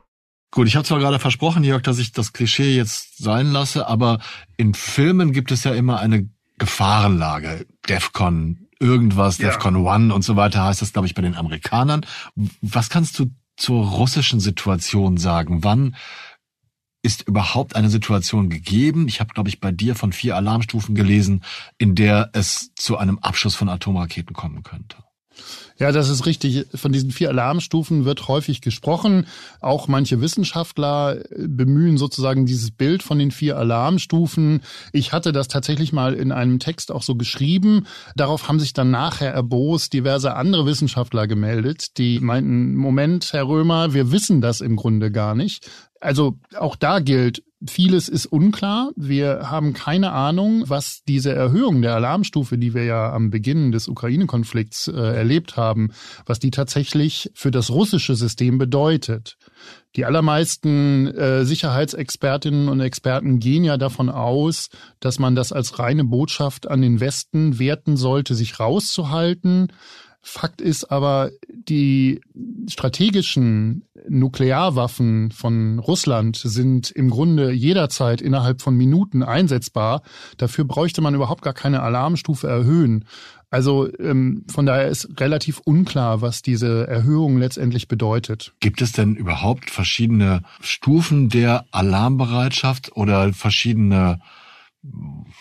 Gut, 0.51 0.67
ich 0.67 0.77
habe 0.77 0.85
zwar 0.85 0.99
gerade 0.99 1.19
versprochen, 1.19 1.65
Jörg, 1.65 1.81
dass 1.81 1.99
ich 1.99 2.13
das 2.13 2.31
Klischee 2.31 2.75
jetzt 2.77 3.17
sein 3.17 3.51
lasse, 3.51 3.87
aber 3.87 4.19
in 4.55 4.73
Filmen 4.73 5.33
gibt 5.33 5.51
es 5.51 5.65
ja 5.65 5.73
immer 5.73 5.99
eine 5.99 6.29
Gefahrenlage, 6.61 7.65
DEFCON, 7.89 8.67
irgendwas, 8.79 9.39
ja. 9.39 9.47
DEFCON 9.47 9.77
One 9.77 10.13
und 10.13 10.21
so 10.21 10.35
weiter 10.35 10.63
heißt 10.63 10.83
das, 10.83 10.93
glaube 10.93 11.07
ich, 11.07 11.15
bei 11.15 11.23
den 11.23 11.35
Amerikanern. 11.35 12.05
Was 12.61 12.91
kannst 12.91 13.17
du 13.17 13.31
zur 13.57 13.83
russischen 13.83 14.39
Situation 14.39 15.17
sagen? 15.17 15.63
Wann 15.63 15.95
ist 17.01 17.23
überhaupt 17.23 17.75
eine 17.75 17.89
Situation 17.89 18.51
gegeben? 18.51 19.07
Ich 19.07 19.19
habe, 19.19 19.33
glaube 19.33 19.49
ich, 19.49 19.59
bei 19.59 19.71
dir 19.71 19.95
von 19.95 20.13
vier 20.13 20.35
Alarmstufen 20.35 20.93
gelesen, 20.93 21.43
in 21.79 21.95
der 21.95 22.29
es 22.33 22.75
zu 22.75 22.95
einem 22.95 23.17
Abschuss 23.17 23.55
von 23.55 23.67
Atomraketen 23.67 24.35
kommen 24.35 24.61
könnte. 24.61 24.97
Ja, 25.77 25.91
das 25.91 26.09
ist 26.09 26.25
richtig. 26.25 26.67
Von 26.75 26.91
diesen 26.91 27.11
vier 27.11 27.29
Alarmstufen 27.29 28.05
wird 28.05 28.27
häufig 28.27 28.61
gesprochen. 28.61 29.25
Auch 29.61 29.87
manche 29.87 30.21
Wissenschaftler 30.21 31.23
bemühen 31.35 31.97
sozusagen 31.97 32.45
dieses 32.45 32.71
Bild 32.71 33.01
von 33.01 33.17
den 33.17 33.31
vier 33.31 33.57
Alarmstufen. 33.57 34.61
Ich 34.91 35.11
hatte 35.11 35.31
das 35.31 35.47
tatsächlich 35.47 35.91
mal 35.91 36.13
in 36.13 36.31
einem 36.31 36.59
Text 36.59 36.91
auch 36.91 37.03
so 37.03 37.15
geschrieben. 37.15 37.87
Darauf 38.15 38.47
haben 38.47 38.59
sich 38.59 38.73
dann 38.73 38.91
nachher 38.91 39.33
erbost 39.33 39.93
diverse 39.93 40.35
andere 40.35 40.65
Wissenschaftler 40.65 41.27
gemeldet, 41.27 41.97
die 41.97 42.19
meinten, 42.19 42.75
Moment, 42.75 43.33
Herr 43.33 43.47
Römer, 43.47 43.93
wir 43.93 44.11
wissen 44.11 44.41
das 44.41 44.61
im 44.61 44.75
Grunde 44.75 45.11
gar 45.11 45.35
nicht. 45.35 45.67
Also 45.99 46.39
auch 46.57 46.75
da 46.75 46.99
gilt, 46.99 47.43
Vieles 47.69 48.09
ist 48.09 48.25
unklar. 48.25 48.91
Wir 48.95 49.51
haben 49.51 49.73
keine 49.73 50.13
Ahnung, 50.13 50.63
was 50.67 51.03
diese 51.07 51.31
Erhöhung 51.31 51.83
der 51.83 51.93
Alarmstufe, 51.93 52.57
die 52.57 52.73
wir 52.73 52.85
ja 52.85 53.13
am 53.13 53.29
Beginn 53.29 53.71
des 53.71 53.87
Ukraine-Konflikts 53.87 54.87
äh, 54.87 54.93
erlebt 54.93 55.57
haben, 55.57 55.91
was 56.25 56.39
die 56.39 56.49
tatsächlich 56.49 57.29
für 57.35 57.51
das 57.51 57.69
russische 57.69 58.15
System 58.15 58.57
bedeutet. 58.57 59.37
Die 59.95 60.05
allermeisten 60.05 61.07
äh, 61.07 61.45
Sicherheitsexpertinnen 61.45 62.67
und 62.67 62.79
Experten 62.79 63.39
gehen 63.39 63.63
ja 63.63 63.77
davon 63.77 64.09
aus, 64.09 64.69
dass 64.99 65.19
man 65.19 65.35
das 65.35 65.51
als 65.51 65.77
reine 65.77 66.03
Botschaft 66.03 66.67
an 66.67 66.81
den 66.81 66.99
Westen 66.99 67.59
werten 67.59 67.95
sollte, 67.95 68.33
sich 68.33 68.59
rauszuhalten. 68.59 69.71
Fakt 70.23 70.61
ist 70.61 70.85
aber, 70.91 71.31
die 71.49 72.21
strategischen 72.67 73.85
Nuklearwaffen 74.07 75.31
von 75.31 75.79
Russland 75.79 76.37
sind 76.37 76.91
im 76.91 77.09
Grunde 77.09 77.51
jederzeit 77.51 78.21
innerhalb 78.21 78.61
von 78.61 78.75
Minuten 78.75 79.23
einsetzbar. 79.23 80.03
Dafür 80.37 80.65
bräuchte 80.65 81.01
man 81.01 81.15
überhaupt 81.15 81.41
gar 81.41 81.53
keine 81.53 81.81
Alarmstufe 81.81 82.47
erhöhen. 82.47 83.05
Also 83.49 83.89
ähm, 83.99 84.45
von 84.47 84.65
daher 84.65 84.87
ist 84.87 85.19
relativ 85.19 85.59
unklar, 85.59 86.21
was 86.21 86.41
diese 86.41 86.87
Erhöhung 86.87 87.37
letztendlich 87.37 87.89
bedeutet. 87.89 88.53
Gibt 88.61 88.81
es 88.81 88.93
denn 88.93 89.15
überhaupt 89.15 89.69
verschiedene 89.69 90.43
Stufen 90.61 91.27
der 91.29 91.65
Alarmbereitschaft 91.71 92.95
oder 92.95 93.33
verschiedene 93.33 94.19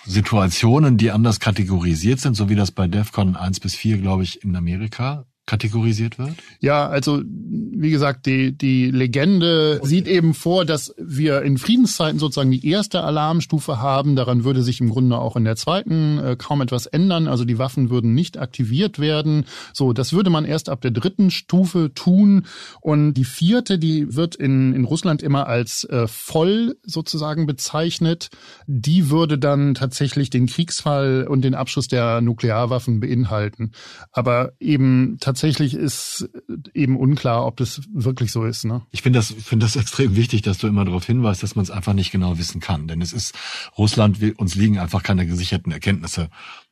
Situationen, 0.05 0.97
die 0.97 1.11
anders 1.11 1.41
kategorisiert 1.41 2.21
sind, 2.21 2.35
so 2.35 2.49
wie 2.49 2.55
das 2.55 2.73
bei 2.73 2.87
DEFCON 2.87 3.37
1 3.37 3.61
bis 3.61 3.75
4, 3.75 3.99
glaube 3.99 4.23
ich, 4.23 4.45
in 4.45 4.55
Amerika 4.55 5.27
kategorisiert 5.51 6.17
wird? 6.17 6.35
Ja, 6.61 6.87
also 6.89 7.23
wie 7.25 7.91
gesagt, 7.91 8.27
die, 8.27 8.57
die 8.57 8.89
Legende 8.93 9.79
okay. 9.81 9.89
sieht 9.89 10.07
eben 10.07 10.33
vor, 10.33 10.65
dass 10.65 10.95
wir 10.97 11.43
in 11.43 11.59
Friedenszeiten 11.59 12.21
sozusagen 12.21 12.53
die 12.53 12.65
erste 12.65 13.03
Alarmstufe 13.03 13.81
haben. 13.81 14.15
Daran 14.15 14.45
würde 14.45 14.63
sich 14.63 14.81
im 14.81 14.91
Grunde 14.91 15.19
auch 15.19 15.35
in 15.35 15.43
der 15.43 15.57
zweiten 15.57 16.19
äh, 16.21 16.37
kaum 16.39 16.61
etwas 16.61 16.87
ändern. 16.87 17.27
Also 17.27 17.45
die 17.45 17.59
Waffen 17.59 17.91
würden 17.91 18.15
nicht 18.15 18.39
aktiviert 18.39 19.01
werden. 19.01 19.45
So, 19.73 19.93
das 19.93 20.13
würde 20.13 20.31
man 20.31 20.45
erst 20.45 20.69
ab 20.69 20.83
der 20.83 20.93
dritten 20.93 21.33
Stufe 21.33 21.91
tun. 21.95 22.47
Und 22.81 23.15
die 23.15 23.25
vierte, 23.25 23.81
die 23.81 24.15
wird 24.15 24.37
in, 24.37 24.73
in 24.73 24.85
Russland 24.85 25.21
immer 25.21 25.49
als 25.49 25.83
äh, 25.83 26.07
voll 26.07 26.77
sozusagen 26.85 27.47
bezeichnet. 27.47 28.31
Die 28.69 29.11
würde 29.11 29.37
dann 29.37 29.75
tatsächlich 29.75 30.31
den 30.31 30.47
Kriegsfall 30.47 31.27
und 31.29 31.43
den 31.43 31.57
Abschuss 31.57 31.89
der 31.89 32.21
Nuklearwaffen 32.21 33.01
beinhalten. 33.01 33.73
Aber 34.13 34.53
eben 34.61 35.17
tatsächlich 35.19 35.40
tatsächlich 35.41 35.73
ist 35.73 36.29
eben 36.75 36.99
unklar, 36.99 37.47
ob 37.47 37.57
das 37.57 37.81
wirklich 37.95 38.31
so 38.31 38.45
ist. 38.45 38.67
Ne? 38.67 38.83
Ich 38.91 39.01
finde 39.01 39.19
das, 39.19 39.33
finde 39.33 39.65
das 39.65 39.77
extrem 39.81 40.15
wichtig, 40.15 40.43
dass 40.43 40.59
du 40.59 40.67
immer 40.67 40.85
darauf 40.85 41.07
hinweist, 41.07 41.43
dass 41.43 41.57
man 41.57 41.63
es 41.63 41.71
einfach 41.71 41.95
nicht 41.95 42.13
genau 42.13 42.37
wissen 42.37 42.61
kann. 42.61 42.89
Denn 42.89 43.01
es 43.01 43.15
ist 43.15 43.35
Russland, 43.79 44.19
uns 44.37 44.55
liegen 44.55 44.79
einfach 44.79 45.03
keine 45.03 45.27
gesicherten 45.27 45.73
Erkenntnisse 45.73 46.29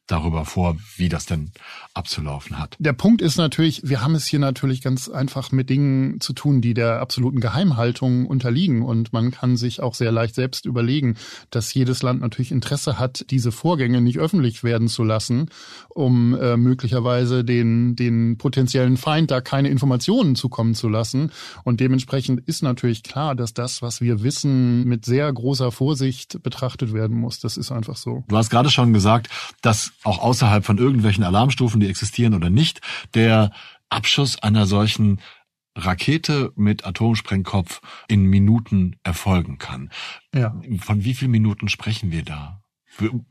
darüber 0.09 0.45
vor, 0.45 0.77
wie 0.97 1.09
das 1.09 1.27
denn 1.27 1.53
abzulaufen 1.95 2.59
hat. 2.59 2.77
Der 2.79 2.93
Punkt 2.93 3.23
ist 3.23 3.37
natürlich, 3.37 3.83
wir 3.85 4.03
haben 4.03 4.15
es 4.15 4.27
hier 4.27 4.39
natürlich 4.39 4.81
ganz 4.81 5.09
einfach 5.09 5.53
mit 5.53 5.71
Dingen 5.71 6.21
zu 6.21 6.33
tun, 6.33 6.61
die 6.61 6.75
der 6.75 7.01
absoluten 7.01 7.41
Geheimhaltung 7.41 8.27
unterliegen. 8.27 8.83
Und 8.83 9.13
man 9.13 9.31
kann 9.31 9.57
sich 9.57 9.81
auch 9.81 9.95
sehr 9.95 10.11
leicht 10.11 10.35
selbst 10.35 10.65
überlegen, 10.65 11.17
dass 11.51 11.73
jedes 11.75 12.03
Land 12.03 12.21
natürlich 12.21 12.53
Interesse 12.53 12.99
hat, 12.99 13.27
diese 13.31 13.53
Vorgänge 13.53 14.01
nicht 14.01 14.19
öffentlich 14.19 14.65
werden 14.65 14.89
zu 14.89 15.05
lassen, 15.05 15.51
um 15.89 16.35
äh, 16.35 16.57
möglicherweise 16.57 17.45
den, 17.45 17.95
den 17.97 18.39
potenziellen 18.39 18.97
Feind 18.97 19.31
da 19.31 19.41
keine 19.41 19.69
Informationen 19.69 20.37
zukommen 20.37 20.75
zu 20.75 20.89
lassen. 20.89 21.33
Und 21.65 21.81
dementsprechend 21.81 22.41
ist 22.41 22.63
natürlich 22.63 23.03
klar, 23.03 23.35
dass 23.35 23.53
das, 23.55 23.83
was 23.83 24.01
wir 24.01 24.23
wissen, 24.23 24.85
mit 24.85 25.05
sehr 25.05 25.31
großer 25.33 25.71
Vorsicht 25.71 26.43
betrachtet 26.43 26.93
werden 26.93 27.17
muss. 27.17 27.41
Das 27.41 27.57
ist 27.57 27.73
einfach 27.73 27.97
so. 27.97 28.25
Du 28.29 28.37
hast 28.37 28.51
gerade 28.51 28.71
schon 28.71 28.93
gesagt, 28.93 29.29
dass 29.61 29.93
auch 30.05 30.19
außerhalb 30.19 30.65
von 30.65 30.79
irgendwelchen 30.79 31.25
Alarmstufen, 31.25 31.81
die 31.81 31.89
existieren 31.89 32.35
oder 32.35 32.51
nicht, 32.51 32.81
der 33.15 33.53
Abschuss 33.89 34.39
einer 34.43 34.67
solchen 34.67 35.21
Rakete 35.75 36.53
mit 36.57 36.85
Atomsprengkopf 36.85 37.81
in 38.09 38.25
Minuten 38.25 38.97
erfolgen 39.05 39.59
kann. 39.59 39.91
Ja. 40.35 40.61
Von 40.81 41.05
wie 41.05 41.15
vielen 41.15 41.31
Minuten 41.31 41.69
sprechen 41.69 42.11
wir 42.11 42.25
da? 42.25 42.63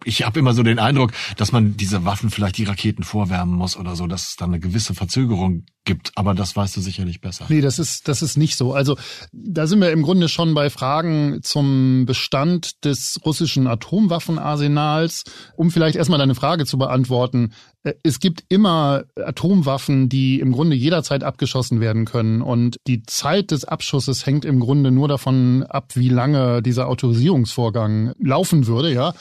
ich 0.05 0.25
habe 0.25 0.39
immer 0.39 0.53
so 0.53 0.63
den 0.63 0.79
Eindruck, 0.79 1.11
dass 1.35 1.51
man 1.51 1.77
diese 1.77 2.05
Waffen 2.05 2.29
vielleicht 2.29 2.57
die 2.57 2.63
Raketen 2.63 3.03
vorwärmen 3.03 3.55
muss 3.55 3.75
oder 3.75 3.95
so, 3.95 4.07
dass 4.07 4.29
es 4.29 4.35
da 4.35 4.45
eine 4.45 4.59
gewisse 4.59 4.93
Verzögerung 4.93 5.65
gibt, 5.87 6.11
aber 6.15 6.35
das 6.35 6.55
weißt 6.55 6.77
du 6.77 6.81
sicherlich 6.81 7.21
besser. 7.21 7.45
Nee, 7.49 7.61
das 7.61 7.79
ist, 7.79 8.07
das 8.07 8.21
ist 8.21 8.37
nicht 8.37 8.57
so. 8.57 8.73
Also 8.73 8.97
da 9.31 9.65
sind 9.65 9.79
wir 9.81 9.91
im 9.91 10.03
Grunde 10.03 10.27
schon 10.27 10.53
bei 10.53 10.69
Fragen 10.69 11.39
zum 11.41 12.05
Bestand 12.05 12.85
des 12.85 13.19
russischen 13.25 13.65
Atomwaffenarsenals. 13.65 15.23
Um 15.55 15.71
vielleicht 15.71 15.95
erstmal 15.95 16.19
deine 16.19 16.35
Frage 16.35 16.65
zu 16.65 16.77
beantworten. 16.77 17.53
Äh, 17.83 17.93
es 18.03 18.19
gibt 18.19 18.43
immer 18.49 19.05
Atomwaffen, 19.15 20.09
die 20.09 20.39
im 20.41 20.51
Grunde 20.51 20.75
jederzeit 20.75 21.23
abgeschossen 21.23 21.79
werden 21.79 22.05
können. 22.05 22.41
Und 22.41 22.77
die 22.85 23.03
Zeit 23.03 23.51
des 23.51 23.63
Abschusses 23.63 24.25
hängt 24.25 24.45
im 24.45 24.59
Grunde 24.59 24.91
nur 24.91 25.07
davon 25.07 25.63
ab, 25.63 25.93
wie 25.95 26.09
lange 26.09 26.61
dieser 26.61 26.89
Autorisierungsvorgang 26.89 28.11
laufen 28.19 28.67
würde, 28.67 28.93
ja. 28.93 29.13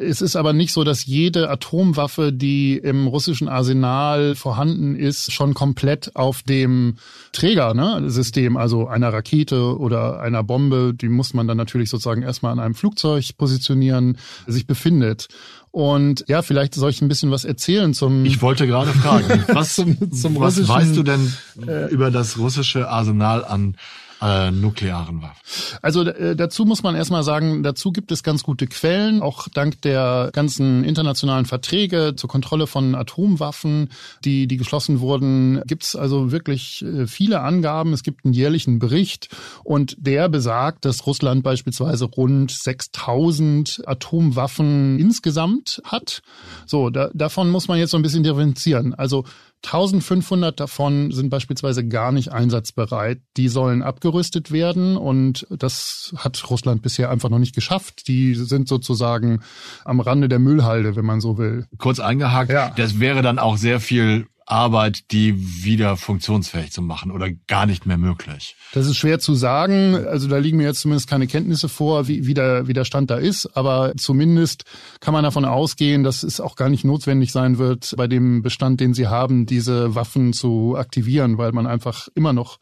Es 0.00 0.20
ist 0.20 0.36
aber 0.36 0.52
nicht 0.52 0.72
so, 0.72 0.84
dass 0.84 1.06
jede 1.06 1.50
Atomwaffe, 1.50 2.32
die 2.32 2.76
im 2.76 3.06
russischen 3.06 3.48
Arsenal 3.48 4.34
vorhanden 4.34 4.96
ist, 4.96 5.32
schon 5.32 5.54
komplett 5.54 6.14
auf 6.16 6.42
dem 6.42 6.96
Trägersystem, 7.32 8.54
ne, 8.54 8.60
also 8.60 8.88
einer 8.88 9.12
Rakete 9.12 9.78
oder 9.78 10.20
einer 10.20 10.42
Bombe, 10.42 10.92
die 10.94 11.08
muss 11.08 11.34
man 11.34 11.46
dann 11.46 11.56
natürlich 11.56 11.90
sozusagen 11.90 12.22
erstmal 12.22 12.52
an 12.52 12.60
einem 12.60 12.74
Flugzeug 12.74 13.24
positionieren, 13.36 14.18
sich 14.46 14.66
befindet. 14.66 15.28
Und 15.70 16.24
ja, 16.28 16.42
vielleicht 16.42 16.74
soll 16.74 16.90
ich 16.90 17.02
ein 17.02 17.08
bisschen 17.08 17.32
was 17.32 17.44
erzählen 17.44 17.94
zum. 17.94 18.24
Ich 18.24 18.40
wollte 18.42 18.66
gerade 18.68 18.92
fragen, 18.92 19.44
was, 19.52 19.74
zum, 19.74 20.12
zum 20.12 20.38
was 20.38 20.68
weißt 20.68 20.96
du 20.96 21.02
denn 21.02 21.32
äh, 21.66 21.90
über 21.90 22.12
das 22.12 22.38
russische 22.38 22.88
Arsenal 22.88 23.44
an 23.44 23.76
äh, 24.24 24.50
nuklearen 24.50 25.22
Waffen. 25.22 25.36
Also 25.82 26.02
äh, 26.02 26.34
dazu 26.34 26.64
muss 26.64 26.82
man 26.82 26.94
erstmal 26.94 27.22
sagen, 27.22 27.62
dazu 27.62 27.92
gibt 27.92 28.10
es 28.10 28.22
ganz 28.22 28.42
gute 28.42 28.66
Quellen, 28.66 29.20
auch 29.20 29.48
dank 29.48 29.82
der 29.82 30.30
ganzen 30.32 30.82
internationalen 30.84 31.44
Verträge 31.44 32.14
zur 32.16 32.30
Kontrolle 32.30 32.66
von 32.66 32.94
Atomwaffen, 32.94 33.90
die, 34.24 34.46
die 34.46 34.56
geschlossen 34.56 35.00
wurden, 35.00 35.62
gibt 35.66 35.84
es 35.84 35.94
also 35.94 36.32
wirklich 36.32 36.82
äh, 36.84 37.06
viele 37.06 37.40
Angaben. 37.40 37.92
Es 37.92 38.02
gibt 38.02 38.24
einen 38.24 38.34
jährlichen 38.34 38.78
Bericht 38.78 39.28
und 39.62 39.96
der 39.98 40.28
besagt, 40.28 40.84
dass 40.84 41.06
Russland 41.06 41.42
beispielsweise 41.42 42.06
rund 42.06 42.50
6000 42.50 43.82
Atomwaffen 43.86 44.98
insgesamt 44.98 45.82
hat. 45.84 46.22
So, 46.66 46.88
da, 46.88 47.10
davon 47.12 47.50
muss 47.50 47.68
man 47.68 47.78
jetzt 47.78 47.90
so 47.90 47.98
ein 47.98 48.02
bisschen 48.02 48.22
differenzieren. 48.22 48.94
Also 48.94 49.24
1500 49.64 50.60
davon 50.60 51.10
sind 51.10 51.30
beispielsweise 51.30 51.86
gar 51.86 52.12
nicht 52.12 52.32
einsatzbereit. 52.32 53.20
Die 53.36 53.48
sollen 53.48 53.82
abgerüstet 53.82 54.52
werden 54.52 54.96
und 54.96 55.46
das 55.50 56.14
hat 56.16 56.50
Russland 56.50 56.82
bisher 56.82 57.10
einfach 57.10 57.30
noch 57.30 57.38
nicht 57.38 57.54
geschafft. 57.54 58.06
Die 58.08 58.34
sind 58.34 58.68
sozusagen 58.68 59.40
am 59.84 60.00
Rande 60.00 60.28
der 60.28 60.38
Müllhalde, 60.38 60.96
wenn 60.96 61.04
man 61.04 61.20
so 61.20 61.38
will. 61.38 61.66
Kurz 61.78 61.98
eingehakt, 61.98 62.50
ja. 62.50 62.70
das 62.76 63.00
wäre 63.00 63.22
dann 63.22 63.38
auch 63.38 63.56
sehr 63.56 63.80
viel 63.80 64.26
Arbeit, 64.46 65.10
die 65.10 65.64
wieder 65.64 65.96
funktionsfähig 65.96 66.72
zu 66.72 66.82
machen 66.82 67.10
oder 67.10 67.30
gar 67.46 67.66
nicht 67.66 67.86
mehr 67.86 67.96
möglich? 67.96 68.56
Das 68.72 68.86
ist 68.86 68.96
schwer 68.96 69.18
zu 69.18 69.34
sagen. 69.34 69.94
Also 69.94 70.28
da 70.28 70.38
liegen 70.38 70.58
mir 70.58 70.64
jetzt 70.64 70.80
zumindest 70.80 71.08
keine 71.08 71.26
Kenntnisse 71.26 71.68
vor, 71.68 72.08
wie, 72.08 72.26
wie, 72.26 72.34
der, 72.34 72.66
wie 72.68 72.72
der 72.72 72.84
Stand 72.84 73.10
da 73.10 73.16
ist. 73.16 73.46
Aber 73.56 73.92
zumindest 73.96 74.64
kann 75.00 75.14
man 75.14 75.24
davon 75.24 75.44
ausgehen, 75.44 76.04
dass 76.04 76.22
es 76.22 76.40
auch 76.40 76.56
gar 76.56 76.68
nicht 76.68 76.84
notwendig 76.84 77.32
sein 77.32 77.58
wird, 77.58 77.94
bei 77.96 78.06
dem 78.06 78.42
Bestand, 78.42 78.80
den 78.80 78.94
sie 78.94 79.06
haben, 79.06 79.46
diese 79.46 79.94
Waffen 79.94 80.32
zu 80.32 80.76
aktivieren, 80.76 81.38
weil 81.38 81.52
man 81.52 81.66
einfach 81.66 82.08
immer 82.14 82.32
noch 82.32 82.58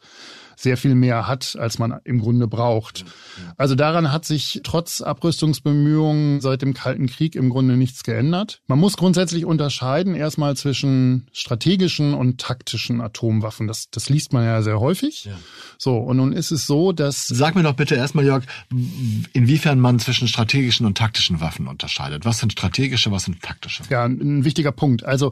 sehr 0.55 0.77
viel 0.77 0.95
mehr 0.95 1.27
hat, 1.27 1.55
als 1.59 1.79
man 1.79 1.99
im 2.03 2.19
Grunde 2.19 2.47
braucht. 2.47 3.05
Also 3.57 3.75
daran 3.75 4.11
hat 4.11 4.25
sich 4.25 4.61
trotz 4.63 5.01
Abrüstungsbemühungen 5.01 6.41
seit 6.41 6.61
dem 6.61 6.73
Kalten 6.73 7.07
Krieg 7.07 7.35
im 7.35 7.49
Grunde 7.49 7.77
nichts 7.77 8.03
geändert. 8.03 8.61
Man 8.67 8.79
muss 8.79 8.97
grundsätzlich 8.97 9.45
unterscheiden 9.45 10.15
erstmal 10.15 10.55
zwischen 10.55 11.27
strategischen 11.31 12.13
und 12.13 12.39
taktischen 12.39 13.01
Atomwaffen. 13.01 13.67
Das, 13.67 13.89
das 13.89 14.09
liest 14.09 14.33
man 14.33 14.45
ja 14.45 14.61
sehr 14.61 14.79
häufig. 14.79 15.25
Ja. 15.25 15.37
So, 15.77 15.97
und 15.97 16.17
nun 16.17 16.33
ist 16.33 16.51
es 16.51 16.65
so, 16.65 16.91
dass... 16.91 17.27
Sag 17.27 17.55
mir 17.55 17.63
doch 17.63 17.75
bitte 17.75 17.95
erstmal, 17.95 18.25
Jörg, 18.25 18.43
inwiefern 19.33 19.79
man 19.79 19.99
zwischen 19.99 20.27
strategischen 20.27 20.85
und 20.85 20.97
taktischen 20.97 21.41
Waffen 21.41 21.67
unterscheidet. 21.67 22.25
Was 22.25 22.39
sind 22.39 22.51
strategische, 22.51 23.11
was 23.11 23.25
sind 23.25 23.41
taktische? 23.41 23.83
Ja, 23.89 24.05
ein 24.05 24.43
wichtiger 24.43 24.71
Punkt. 24.71 25.03
Also 25.03 25.31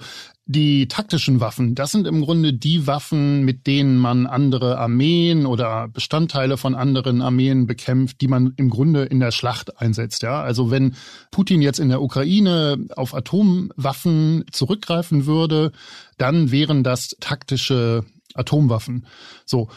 Die 0.54 0.90
taktischen 0.90 1.40
Waffen, 1.40 1.76
das 1.76 1.94
sind 1.94 2.06
im 2.06 2.20
Grunde 2.20 2.52
die 2.52 2.86
Waffen, 2.86 3.46
mit 3.46 3.68
denen 3.68 3.98
man 3.98 4.28
andere 4.28 4.78
Armeen 4.80 5.46
oder 5.46 5.88
Bestandteile 5.88 6.58
von 6.58 6.76
anderen 6.76 7.22
Armeen 7.22 7.68
bekämpft, 7.68 8.20
die 8.20 8.28
man 8.28 8.54
im 8.58 8.70
Grunde 8.70 9.04
in 9.04 9.22
der 9.22 9.32
Schlacht 9.32 9.80
einsetzt. 9.80 10.24
Ja, 10.24 10.42
also 10.42 10.70
wenn 10.70 10.96
Putin 11.32 11.62
jetzt 11.62 11.80
in 11.80 11.88
der 11.88 12.02
Ukraine 12.02 12.86
auf 12.98 13.16
Atomwaffen 13.16 14.44
zurückgreifen 14.52 15.26
würde, 15.26 15.72
dann 16.18 16.52
wären 16.52 16.84
das 16.84 17.16
taktische 17.22 18.04
Atomwaffen. 18.34 19.06
So, 19.46 19.70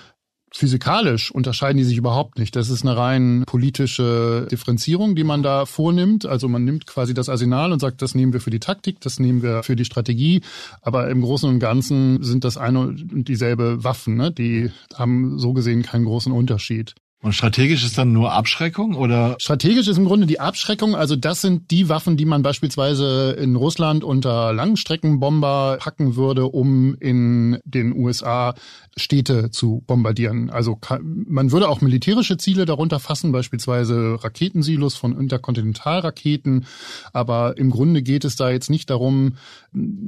Physikalisch 0.56 1.32
unterscheiden 1.32 1.78
die 1.78 1.84
sich 1.84 1.96
überhaupt 1.96 2.38
nicht. 2.38 2.54
Das 2.54 2.70
ist 2.70 2.82
eine 2.82 2.96
rein 2.96 3.42
politische 3.44 4.46
Differenzierung, 4.48 5.16
die 5.16 5.24
man 5.24 5.42
da 5.42 5.66
vornimmt. 5.66 6.26
Also 6.26 6.48
man 6.48 6.64
nimmt 6.64 6.86
quasi 6.86 7.12
das 7.12 7.28
Arsenal 7.28 7.72
und 7.72 7.80
sagt, 7.80 8.02
das 8.02 8.14
nehmen 8.14 8.32
wir 8.32 8.40
für 8.40 8.50
die 8.50 8.60
Taktik, 8.60 9.00
das 9.00 9.18
nehmen 9.18 9.42
wir 9.42 9.64
für 9.64 9.74
die 9.74 9.84
Strategie. 9.84 10.42
Aber 10.80 11.10
im 11.10 11.22
Großen 11.22 11.48
und 11.48 11.58
Ganzen 11.58 12.22
sind 12.22 12.44
das 12.44 12.56
eine 12.56 12.78
und 12.78 13.24
dieselbe 13.26 13.82
Waffen. 13.82 14.14
Ne? 14.14 14.30
Die 14.30 14.70
haben 14.94 15.40
so 15.40 15.54
gesehen 15.54 15.82
keinen 15.82 16.04
großen 16.04 16.32
Unterschied. 16.32 16.94
Und 17.24 17.32
strategisch 17.32 17.82
ist 17.86 17.96
dann 17.96 18.12
nur 18.12 18.32
Abschreckung 18.32 18.96
oder? 18.96 19.36
Strategisch 19.38 19.88
ist 19.88 19.96
im 19.96 20.04
Grunde 20.04 20.26
die 20.26 20.40
Abschreckung. 20.40 20.94
Also 20.94 21.16
das 21.16 21.40
sind 21.40 21.70
die 21.70 21.88
Waffen, 21.88 22.18
die 22.18 22.26
man 22.26 22.42
beispielsweise 22.42 23.34
in 23.40 23.56
Russland 23.56 24.04
unter 24.04 24.52
Langstreckenbomber 24.52 25.78
packen 25.80 26.16
würde, 26.16 26.44
um 26.44 26.94
in 27.00 27.60
den 27.64 27.96
USA 27.96 28.54
Städte 28.94 29.50
zu 29.50 29.82
bombardieren. 29.86 30.50
Also 30.50 30.78
man 31.00 31.50
würde 31.50 31.70
auch 31.70 31.80
militärische 31.80 32.36
Ziele 32.36 32.66
darunter 32.66 33.00
fassen, 33.00 33.32
beispielsweise 33.32 34.22
Raketensilos 34.22 34.94
von 34.94 35.18
Interkontinentalraketen. 35.18 36.66
Aber 37.14 37.56
im 37.56 37.70
Grunde 37.70 38.02
geht 38.02 38.26
es 38.26 38.36
da 38.36 38.50
jetzt 38.50 38.68
nicht 38.68 38.90
darum, 38.90 39.36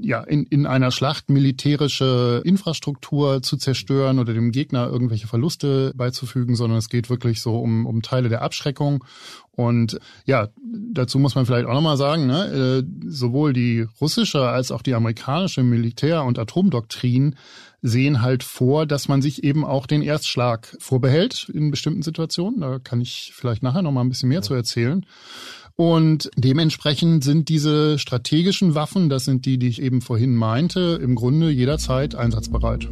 ja, 0.03 0.21
in, 0.21 0.45
in 0.45 0.67
einer 0.67 0.91
Schlacht 0.91 1.31
militärische 1.31 2.43
Infrastruktur 2.45 3.43
zu 3.43 3.57
zerstören 3.57 4.19
oder 4.19 4.35
dem 4.35 4.53
Gegner 4.53 4.87
irgendwelche 4.87 5.27
Verluste 5.27 5.93
beizufügen, 5.97 6.55
sondern 6.55 6.79
es 6.79 6.91
geht 6.91 7.06
wirklich 7.11 7.41
so 7.41 7.59
um, 7.59 7.87
um 7.87 8.03
Teile 8.03 8.29
der 8.29 8.43
Abschreckung. 8.43 9.05
Und 9.53 9.99
ja, 10.27 10.49
dazu 10.93 11.19
muss 11.19 11.35
man 11.35 11.47
vielleicht 11.47 11.67
auch 11.67 11.75
nochmal 11.75 11.97
sagen, 11.97 12.27
ne, 12.27 12.45
äh, 12.47 13.09
sowohl 13.09 13.53
die 13.53 13.87
russische 14.01 14.49
als 14.49 14.71
auch 14.71 14.83
die 14.83 14.95
amerikanische 14.95 15.63
Militär- 15.63 16.25
und 16.25 16.39
Atomdoktrin 16.39 17.37
sehen 17.81 18.21
halt 18.21 18.43
vor, 18.43 18.85
dass 18.87 19.09
man 19.09 19.23
sich 19.23 19.45
eben 19.45 19.65
auch 19.65 19.87
den 19.87 20.03
Erstschlag 20.03 20.77
vorbehält 20.79 21.49
in 21.53 21.71
bestimmten 21.71 22.03
Situationen. 22.03 22.61
Da 22.61 22.79
kann 22.79 23.01
ich 23.01 23.33
vielleicht 23.35 23.63
nachher 23.63 23.83
noch 23.83 23.93
mal 23.93 24.03
ein 24.03 24.09
bisschen 24.09 24.29
mehr 24.29 24.39
ja. 24.39 24.43
zu 24.43 24.55
erzählen. 24.55 25.07
Und 25.77 26.31
dementsprechend 26.37 27.23
sind 27.23 27.51
diese 27.51 27.99
strategischen 27.99 28.75
Waffen, 28.75 29.11
das 29.11 29.27
sind 29.27 29.45
die, 29.45 29.59
die 29.59 29.69
ich 29.69 29.83
eben 29.83 30.01
vorhin 30.01 30.35
meinte, 30.35 30.99
im 31.03 31.15
Grunde 31.15 31.51
jederzeit 31.51 32.15
einsatzbereit. 32.15 32.89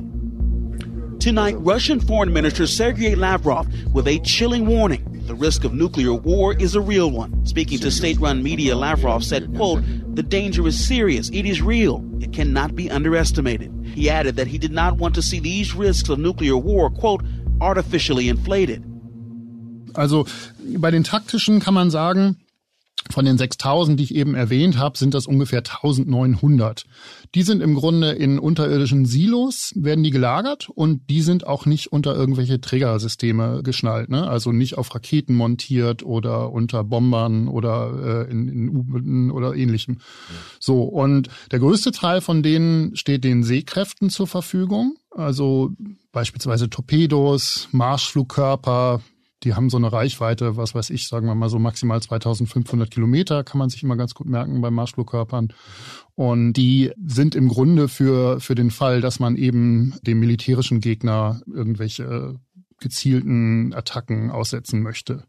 Tonight, 1.24 1.56
Russian 1.60 2.00
Foreign 2.00 2.34
Minister 2.34 2.66
Sergei 2.66 3.14
Lavrov 3.14 3.66
with 3.94 4.06
a 4.06 4.18
chilling 4.18 4.66
warning. 4.66 5.22
The 5.26 5.34
risk 5.34 5.64
of 5.64 5.72
nuclear 5.72 6.12
war 6.12 6.52
is 6.52 6.74
a 6.74 6.82
real 6.82 7.10
one. 7.10 7.46
Speaking 7.46 7.78
to 7.78 7.90
state-run 7.90 8.42
media, 8.42 8.76
Lavrov 8.76 9.24
said, 9.24 9.56
quote, 9.56 9.82
the 10.14 10.22
danger 10.22 10.66
is 10.66 10.78
serious. 10.86 11.30
It 11.30 11.46
is 11.46 11.62
real. 11.62 12.04
It 12.20 12.34
cannot 12.34 12.76
be 12.76 12.90
underestimated. 12.90 13.72
He 13.94 14.10
added 14.10 14.36
that 14.36 14.48
he 14.48 14.58
did 14.58 14.72
not 14.72 14.98
want 14.98 15.14
to 15.14 15.22
see 15.22 15.40
these 15.40 15.74
risks 15.74 16.10
of 16.10 16.18
nuclear 16.18 16.58
war, 16.58 16.90
quote, 16.90 17.22
artificially 17.58 18.28
inflated. 18.28 18.84
Also 19.94 20.26
bei 20.78 20.90
den 20.90 21.04
taktischen 21.04 21.58
kann 21.58 21.72
man 21.72 21.88
sagen, 21.88 22.36
Von 23.10 23.26
den 23.26 23.36
6000, 23.36 24.00
die 24.00 24.04
ich 24.04 24.14
eben 24.14 24.34
erwähnt 24.34 24.78
habe, 24.78 24.96
sind 24.96 25.12
das 25.14 25.26
ungefähr 25.26 25.58
1900. 25.58 26.86
Die 27.34 27.42
sind 27.42 27.62
im 27.62 27.74
Grunde 27.74 28.12
in 28.12 28.38
unterirdischen 28.38 29.04
Silos, 29.04 29.72
werden 29.76 30.02
die 30.02 30.10
gelagert 30.10 30.70
und 30.70 31.10
die 31.10 31.20
sind 31.20 31.46
auch 31.46 31.66
nicht 31.66 31.92
unter 31.92 32.14
irgendwelche 32.14 32.60
Trägersysteme 32.60 33.62
geschnallt, 33.62 34.08
ne? 34.08 34.26
also 34.26 34.52
nicht 34.52 34.78
auf 34.78 34.94
Raketen 34.94 35.34
montiert 35.34 36.02
oder 36.02 36.50
unter 36.50 36.82
Bombern 36.82 37.48
oder 37.48 38.26
äh, 38.26 38.30
in, 38.30 38.48
in 38.48 38.68
U-Booten 38.70 39.30
oder 39.30 39.54
ähnlichem. 39.54 39.98
Ja. 39.98 40.34
So, 40.58 40.84
und 40.84 41.28
der 41.50 41.58
größte 41.58 41.92
Teil 41.92 42.20
von 42.20 42.42
denen 42.42 42.96
steht 42.96 43.24
den 43.24 43.42
Seekräften 43.42 44.08
zur 44.08 44.26
Verfügung. 44.26 44.96
Also 45.10 45.72
beispielsweise 46.12 46.70
Torpedos, 46.70 47.68
Marschflugkörper, 47.72 49.02
die 49.44 49.54
haben 49.54 49.70
so 49.70 49.76
eine 49.76 49.92
Reichweite, 49.92 50.56
was 50.56 50.74
weiß 50.74 50.90
ich, 50.90 51.08
sagen 51.08 51.26
wir 51.26 51.34
mal 51.34 51.48
so 51.48 51.58
maximal 51.58 52.00
2500 52.00 52.90
Kilometer, 52.90 53.44
kann 53.44 53.58
man 53.58 53.70
sich 53.70 53.82
immer 53.82 53.96
ganz 53.96 54.14
gut 54.14 54.28
merken 54.28 54.60
bei 54.60 54.70
Marschflugkörpern. 54.70 55.52
Und 56.14 56.54
die 56.54 56.92
sind 57.04 57.34
im 57.34 57.48
Grunde 57.48 57.88
für, 57.88 58.40
für 58.40 58.54
den 58.54 58.70
Fall, 58.70 59.00
dass 59.00 59.20
man 59.20 59.36
eben 59.36 59.94
dem 60.02 60.20
militärischen 60.20 60.80
Gegner 60.80 61.40
irgendwelche 61.46 62.38
gezielten 62.80 63.72
Attacken 63.72 64.30
aussetzen 64.30 64.82
möchte. 64.82 65.24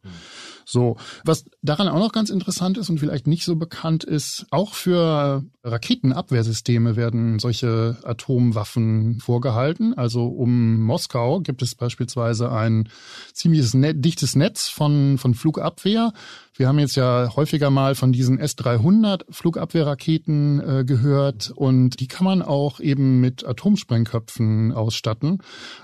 So, 0.66 0.98
was 1.24 1.46
daran 1.62 1.88
auch 1.88 2.00
noch 2.00 2.12
ganz 2.12 2.30
interessant 2.30 2.78
ist 2.78 2.90
und 2.90 3.00
vielleicht 3.00 3.28
nicht 3.28 3.46
so 3.46 3.56
bekannt 3.56 4.04
ist, 4.04 4.46
auch 4.50 4.74
für 4.74 5.44
Raketenabwehrsysteme 5.66 6.96
werden 6.96 7.40
solche 7.40 7.98
Atomwaffen 8.04 9.20
vorgehalten. 9.20 9.96
Also 9.98 10.28
um 10.28 10.80
Moskau 10.80 11.40
gibt 11.40 11.64
es 11.64 11.74
beispielsweise 11.74 12.52
ein 12.52 12.88
ziemliches 13.34 13.74
net 13.74 14.06
dichtes 14.06 14.36
Netz 14.36 14.68
von, 14.70 15.18
von 15.18 15.34
Flugabwehr. 15.34 16.14
Wir 16.58 16.70
haben 16.70 16.80
jetzt 16.80 16.96
ja 16.96 17.32
häufiger 17.36 17.70
mal 17.70 17.96
von 17.96 18.14
diesen 18.14 18.40
S-300 18.40 19.24
Flugabwehrraketen 19.30 20.62
äh, 20.62 20.86
gehört 20.86 21.52
und 21.54 22.00
die 22.00 22.08
kann 22.08 22.24
man 22.24 22.42
auch 22.42 22.80
eben 22.80 23.20
mit 23.20 23.46
Atomsprengköpfen 23.46 24.72
ausstatten. 24.72 25.40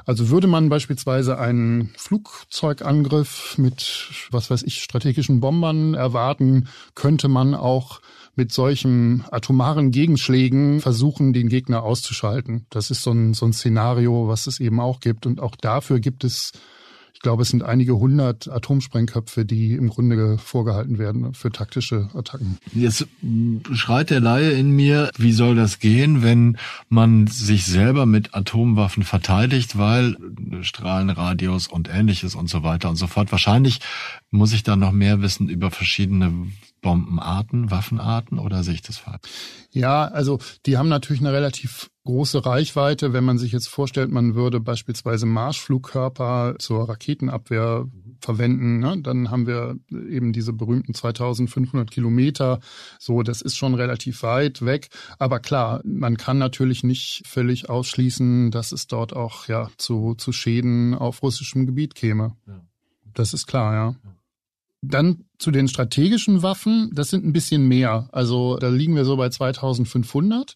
Also 0.06 0.30
würde 0.30 0.48
man 0.48 0.70
beispielsweise 0.70 1.38
einen 1.38 1.92
Flugzeugangriff 1.98 3.58
mit, 3.58 4.08
was 4.32 4.50
weiß 4.50 4.64
ich, 4.64 4.82
strategischen 4.82 5.42
Bombern 5.42 5.94
erwarten, 5.94 6.70
könnte 6.96 7.28
man 7.28 7.54
auch 7.54 8.00
mit 8.36 8.52
solchen 8.52 9.24
atomaren 9.32 9.92
Gegenschlägen 9.92 10.82
versuchen, 10.82 11.34
den 11.34 11.50
Gegner 11.50 11.84
auszuschalten. 11.84 12.66
Das 12.70 12.92
ist 12.92 13.04
so 13.04 13.12
ein, 13.12 13.34
so 13.34 13.46
ein 13.46 13.54
Szenario, 13.54 14.28
was 14.28 14.48
es 14.48 14.60
eben 14.60 14.80
auch 14.80 15.00
gibt. 15.00 15.26
Und 15.26 15.42
auch 15.42 15.56
dafür 15.56 16.00
gibt 16.00 16.24
es 16.24 16.54
ich 17.22 17.24
glaube, 17.24 17.44
es 17.44 17.50
sind 17.50 17.62
einige 17.62 18.00
hundert 18.00 18.48
Atomsprengköpfe, 18.48 19.46
die 19.46 19.74
im 19.74 19.90
Grunde 19.90 20.40
vorgehalten 20.40 20.98
werden 20.98 21.36
für 21.36 21.52
taktische 21.52 22.10
Attacken. 22.16 22.58
Jetzt 22.74 23.06
schreit 23.74 24.10
der 24.10 24.22
Laie 24.22 24.50
in 24.54 24.72
mir, 24.72 25.12
wie 25.20 25.32
soll 25.32 25.54
das 25.54 25.78
gehen, 25.78 26.24
wenn 26.24 26.58
man 26.90 27.28
sich 27.28 27.68
selber 27.68 28.08
mit 28.08 28.34
Atomwaffen 28.34 29.04
verteidigt, 29.04 29.78
weil 29.78 30.18
Strahlenradius 30.62 31.68
und 31.68 31.90
ähnliches 31.94 32.34
und 32.34 32.50
so 32.50 32.64
weiter 32.64 32.90
und 32.90 32.96
so 32.96 33.06
fort. 33.06 33.32
Wahrscheinlich 33.32 33.82
muss 34.32 34.52
ich 34.52 34.64
da 34.64 34.76
noch 34.76 34.92
mehr 34.92 35.22
wissen 35.22 35.48
über 35.48 35.70
verschiedene 35.70 36.48
Bombenarten, 36.82 37.70
Waffenarten 37.70 38.40
oder 38.40 38.64
sehe 38.64 38.74
ich 38.74 38.82
das 38.82 38.98
falsch? 38.98 39.22
Ja, 39.72 40.06
also 40.06 40.40
die 40.66 40.78
haben 40.78 40.90
natürlich 40.90 41.22
eine 41.22 41.32
relativ 41.32 41.92
große 42.06 42.46
Reichweite. 42.46 43.14
Wenn 43.14 43.24
man 43.24 43.38
sich 43.38 43.52
jetzt 43.52 43.68
vorstellt, 43.68 44.12
man 44.12 44.34
würde 44.34 44.60
beispielsweise 44.60 45.26
Marschflugkörper 45.26 46.56
zur 46.58 46.90
Raketenabwehr 46.90 47.86
verwenden, 48.20 48.80
ne? 48.80 49.00
dann 49.02 49.30
haben 49.30 49.48
wir 49.48 49.76
eben 49.92 50.34
diese 50.34 50.54
berühmten 50.54 50.94
2500 50.94 51.90
Kilometer. 51.90 52.60
So, 53.00 53.22
das 53.22 53.42
ist 53.42 53.58
schon 53.58 53.76
relativ 53.76 54.24
weit 54.24 54.66
weg. 54.66 54.90
Aber 55.20 55.40
klar, 55.40 55.82
man 55.84 56.18
kann 56.18 56.38
natürlich 56.40 56.84
nicht 56.84 57.24
völlig 57.28 57.70
ausschließen, 57.70 58.52
dass 58.52 58.72
es 58.72 58.88
dort 58.88 59.16
auch 59.16 59.48
ja 59.48 59.70
zu, 59.78 60.16
zu 60.16 60.32
Schäden 60.32 60.96
auf 60.96 61.22
russischem 61.22 61.66
Gebiet 61.68 61.96
käme. 61.96 62.36
Ja. 62.48 62.62
Das 63.14 63.34
ist 63.34 63.46
klar, 63.46 63.74
ja. 63.74 63.96
ja. 64.04 64.21
Dann 64.82 65.26
zu 65.38 65.52
den 65.52 65.68
strategischen 65.68 66.42
Waffen, 66.42 66.90
das 66.94 67.10
sind 67.10 67.24
ein 67.24 67.34
bisschen 67.34 67.68
mehr. 67.68 68.10
Also 68.12 68.58
da 68.58 68.70
liegen 68.70 68.96
wir 68.96 69.06
so 69.06 69.16
bei 69.16 69.30
2500. 69.30 70.56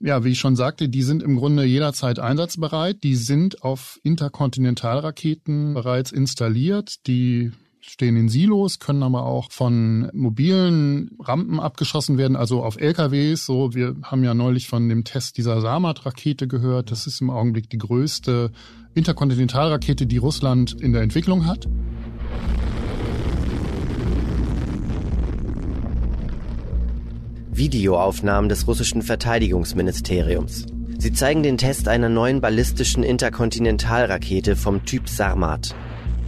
Ja, 0.00 0.22
wie 0.22 0.30
ich 0.30 0.38
schon 0.38 0.54
sagte, 0.54 0.88
die 0.88 1.02
sind 1.02 1.24
im 1.24 1.36
Grunde 1.36 1.64
jederzeit 1.64 2.20
einsatzbereit. 2.20 3.02
Die 3.02 3.16
sind 3.16 3.64
auf 3.64 3.98
Interkontinentalraketen 4.04 5.74
bereits 5.74 6.12
installiert. 6.12 7.06
Die 7.08 7.50
stehen 7.80 8.16
in 8.16 8.28
Silos, 8.28 8.78
können 8.78 9.02
aber 9.02 9.24
auch 9.24 9.50
von 9.50 10.08
mobilen 10.12 11.16
Rampen 11.18 11.58
abgeschossen 11.58 12.16
werden, 12.16 12.36
also 12.36 12.62
auf 12.62 12.78
LKWs. 12.78 13.44
So, 13.44 13.74
wir 13.74 13.96
haben 14.02 14.22
ja 14.22 14.34
neulich 14.34 14.68
von 14.68 14.88
dem 14.88 15.02
Test 15.02 15.36
dieser 15.36 15.60
Samad-Rakete 15.60 16.46
gehört. 16.46 16.92
Das 16.92 17.08
ist 17.08 17.20
im 17.20 17.30
Augenblick 17.30 17.68
die 17.70 17.78
größte 17.78 18.52
Interkontinentalrakete, 18.94 20.06
die 20.06 20.18
Russland 20.18 20.80
in 20.80 20.92
der 20.92 21.02
Entwicklung 21.02 21.46
hat. 21.46 21.66
Videoaufnahmen 27.58 28.48
des 28.48 28.66
russischen 28.66 29.02
Verteidigungsministeriums. 29.02 30.66
Sie 30.98 31.12
zeigen 31.12 31.42
den 31.42 31.58
Test 31.58 31.88
einer 31.88 32.08
neuen 32.08 32.40
ballistischen 32.40 33.02
Interkontinentalrakete 33.02 34.56
vom 34.56 34.84
Typ 34.84 35.08
Sarmat. 35.08 35.74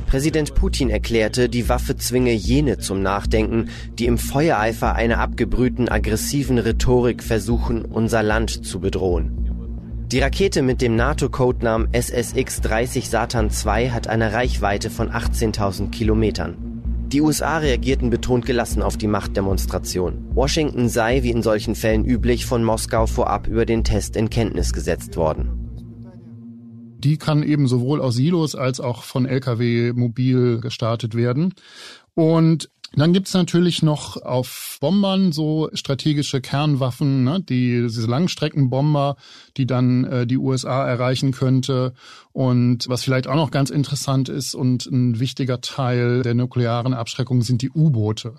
Präsident 0.07 0.55
Putin 0.57 0.91
erklärte, 0.91 1.49
die 1.49 1.69
Waffe 1.69 1.97
zwinge 1.97 2.33
jene 2.33 2.79
zum 2.79 3.01
Nachdenken, 3.01 3.69
die 3.99 4.07
im 4.07 4.19
Feuereifer 4.19 4.97
einer 4.97 5.21
abgebrühten 5.21 5.89
aggressiven 5.89 6.59
Rhetorik 6.59 7.23
versuchen, 7.23 7.85
unser 7.85 8.25
Land 8.25 8.67
zu 8.67 8.81
bedrohen. 8.81 10.07
Die 10.11 10.19
Rakete 10.19 10.63
mit 10.63 10.83
dem 10.83 10.97
NATO-Codenamen 10.97 11.89
SSX-30 11.93 13.09
Satan 13.09 13.51
II 13.51 13.91
hat 13.91 14.09
eine 14.09 14.33
Reichweite 14.33 14.91
von 14.91 15.11
18.000 15.11 15.91
Kilometern. 15.91 16.70
Die 17.13 17.23
USA 17.23 17.59
reagierten 17.59 18.09
betont 18.09 18.47
gelassen 18.47 18.83
auf 18.83 18.97
die 18.97 19.09
Machtdemonstration. 19.09 20.29
Washington 20.33 20.89
sei, 20.89 21.25
wie 21.25 21.31
in 21.31 21.43
solchen 21.43 21.75
Fällen 21.75 22.05
üblich, 22.05 22.47
von 22.47 22.63
Moskau 22.63 23.07
vorab 23.07 23.49
über 23.49 23.67
den 23.67 23.83
Test 23.83 24.15
in 24.15 24.31
Kenntnis 24.31 24.73
gesetzt 24.73 25.17
worden. 25.17 25.71
Die 26.99 27.17
kann 27.17 27.43
eben 27.43 27.67
sowohl 27.67 28.01
aus 28.01 28.15
Silos 28.15 28.55
als 28.55 28.79
auch 28.79 29.03
von 29.03 29.27
Lkw 29.27 29.93
mobil 29.93 30.61
gestartet 30.61 31.17
werden. 31.17 31.53
Und 32.15 32.71
dann 32.93 33.13
gibt's 33.13 33.35
natürlich 33.35 33.83
noch 33.83 34.17
auf 34.17 34.79
Bombern 34.81 35.31
so 35.31 35.71
strategische 35.75 36.41
Kernwaffen, 36.41 37.23
ne? 37.23 37.41
die, 37.41 37.83
diese 37.83 38.07
Langstreckenbomber, 38.07 39.17
die 39.57 39.67
dann 39.67 40.05
äh, 40.05 40.27
die 40.27 40.39
USA 40.39 40.89
erreichen 40.89 41.31
könnte. 41.31 41.93
Und 42.33 42.89
was 42.89 43.05
vielleicht 43.05 43.29
auch 43.29 43.37
noch 43.37 43.53
ganz 43.53 43.71
interessant 43.71 44.29
ist 44.29 44.55
und 44.55 44.87
ein 44.87 45.21
wichtiger 45.21 45.61
Teil 45.61 46.23
der 46.23 46.35
nuklearen 46.35 46.95
Abschreckung 46.95 47.43
sind 47.43 47.63
die 47.63 47.71
U-Boote. 47.71 48.35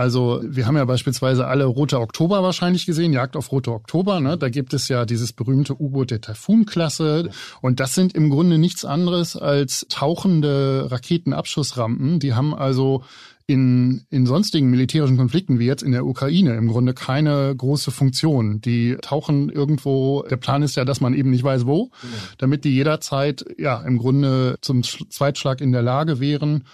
Also 0.00 0.40
wir 0.42 0.66
haben 0.66 0.78
ja 0.78 0.86
beispielsweise 0.86 1.46
alle 1.46 1.66
Rote 1.66 2.00
Oktober 2.00 2.42
wahrscheinlich 2.42 2.86
gesehen, 2.86 3.12
Jagd 3.12 3.36
auf 3.36 3.52
Rote 3.52 3.70
Oktober. 3.70 4.20
Ne? 4.20 4.38
Da 4.38 4.48
gibt 4.48 4.72
es 4.72 4.88
ja 4.88 5.04
dieses 5.04 5.34
berühmte 5.34 5.78
U-Boot 5.78 6.10
der 6.10 6.22
Taifun-Klasse. 6.22 7.28
Und 7.60 7.80
das 7.80 7.96
sind 7.96 8.14
im 8.14 8.30
Grunde 8.30 8.56
nichts 8.56 8.86
anderes 8.86 9.36
als 9.36 9.84
tauchende 9.90 10.86
Raketenabschussrampen. 10.90 12.18
Die 12.18 12.32
haben 12.32 12.54
also 12.54 13.04
in, 13.46 14.06
in 14.08 14.24
sonstigen 14.24 14.70
militärischen 14.70 15.18
Konflikten 15.18 15.58
wie 15.58 15.66
jetzt 15.66 15.82
in 15.82 15.92
der 15.92 16.06
Ukraine 16.06 16.54
im 16.54 16.68
Grunde 16.68 16.94
keine 16.94 17.54
große 17.54 17.90
Funktion. 17.90 18.62
Die 18.62 18.96
tauchen 19.02 19.50
irgendwo, 19.50 20.22
der 20.22 20.38
Plan 20.38 20.62
ist 20.62 20.76
ja, 20.76 20.86
dass 20.86 21.02
man 21.02 21.12
eben 21.12 21.28
nicht 21.28 21.44
weiß 21.44 21.66
wo, 21.66 21.90
damit 22.38 22.64
die 22.64 22.74
jederzeit 22.74 23.44
ja 23.58 23.82
im 23.82 23.98
Grunde 23.98 24.56
zum 24.62 24.82
Zweitschlag 24.82 25.60
in 25.60 25.72
der 25.72 25.82
Lage 25.82 26.20
wären. 26.20 26.64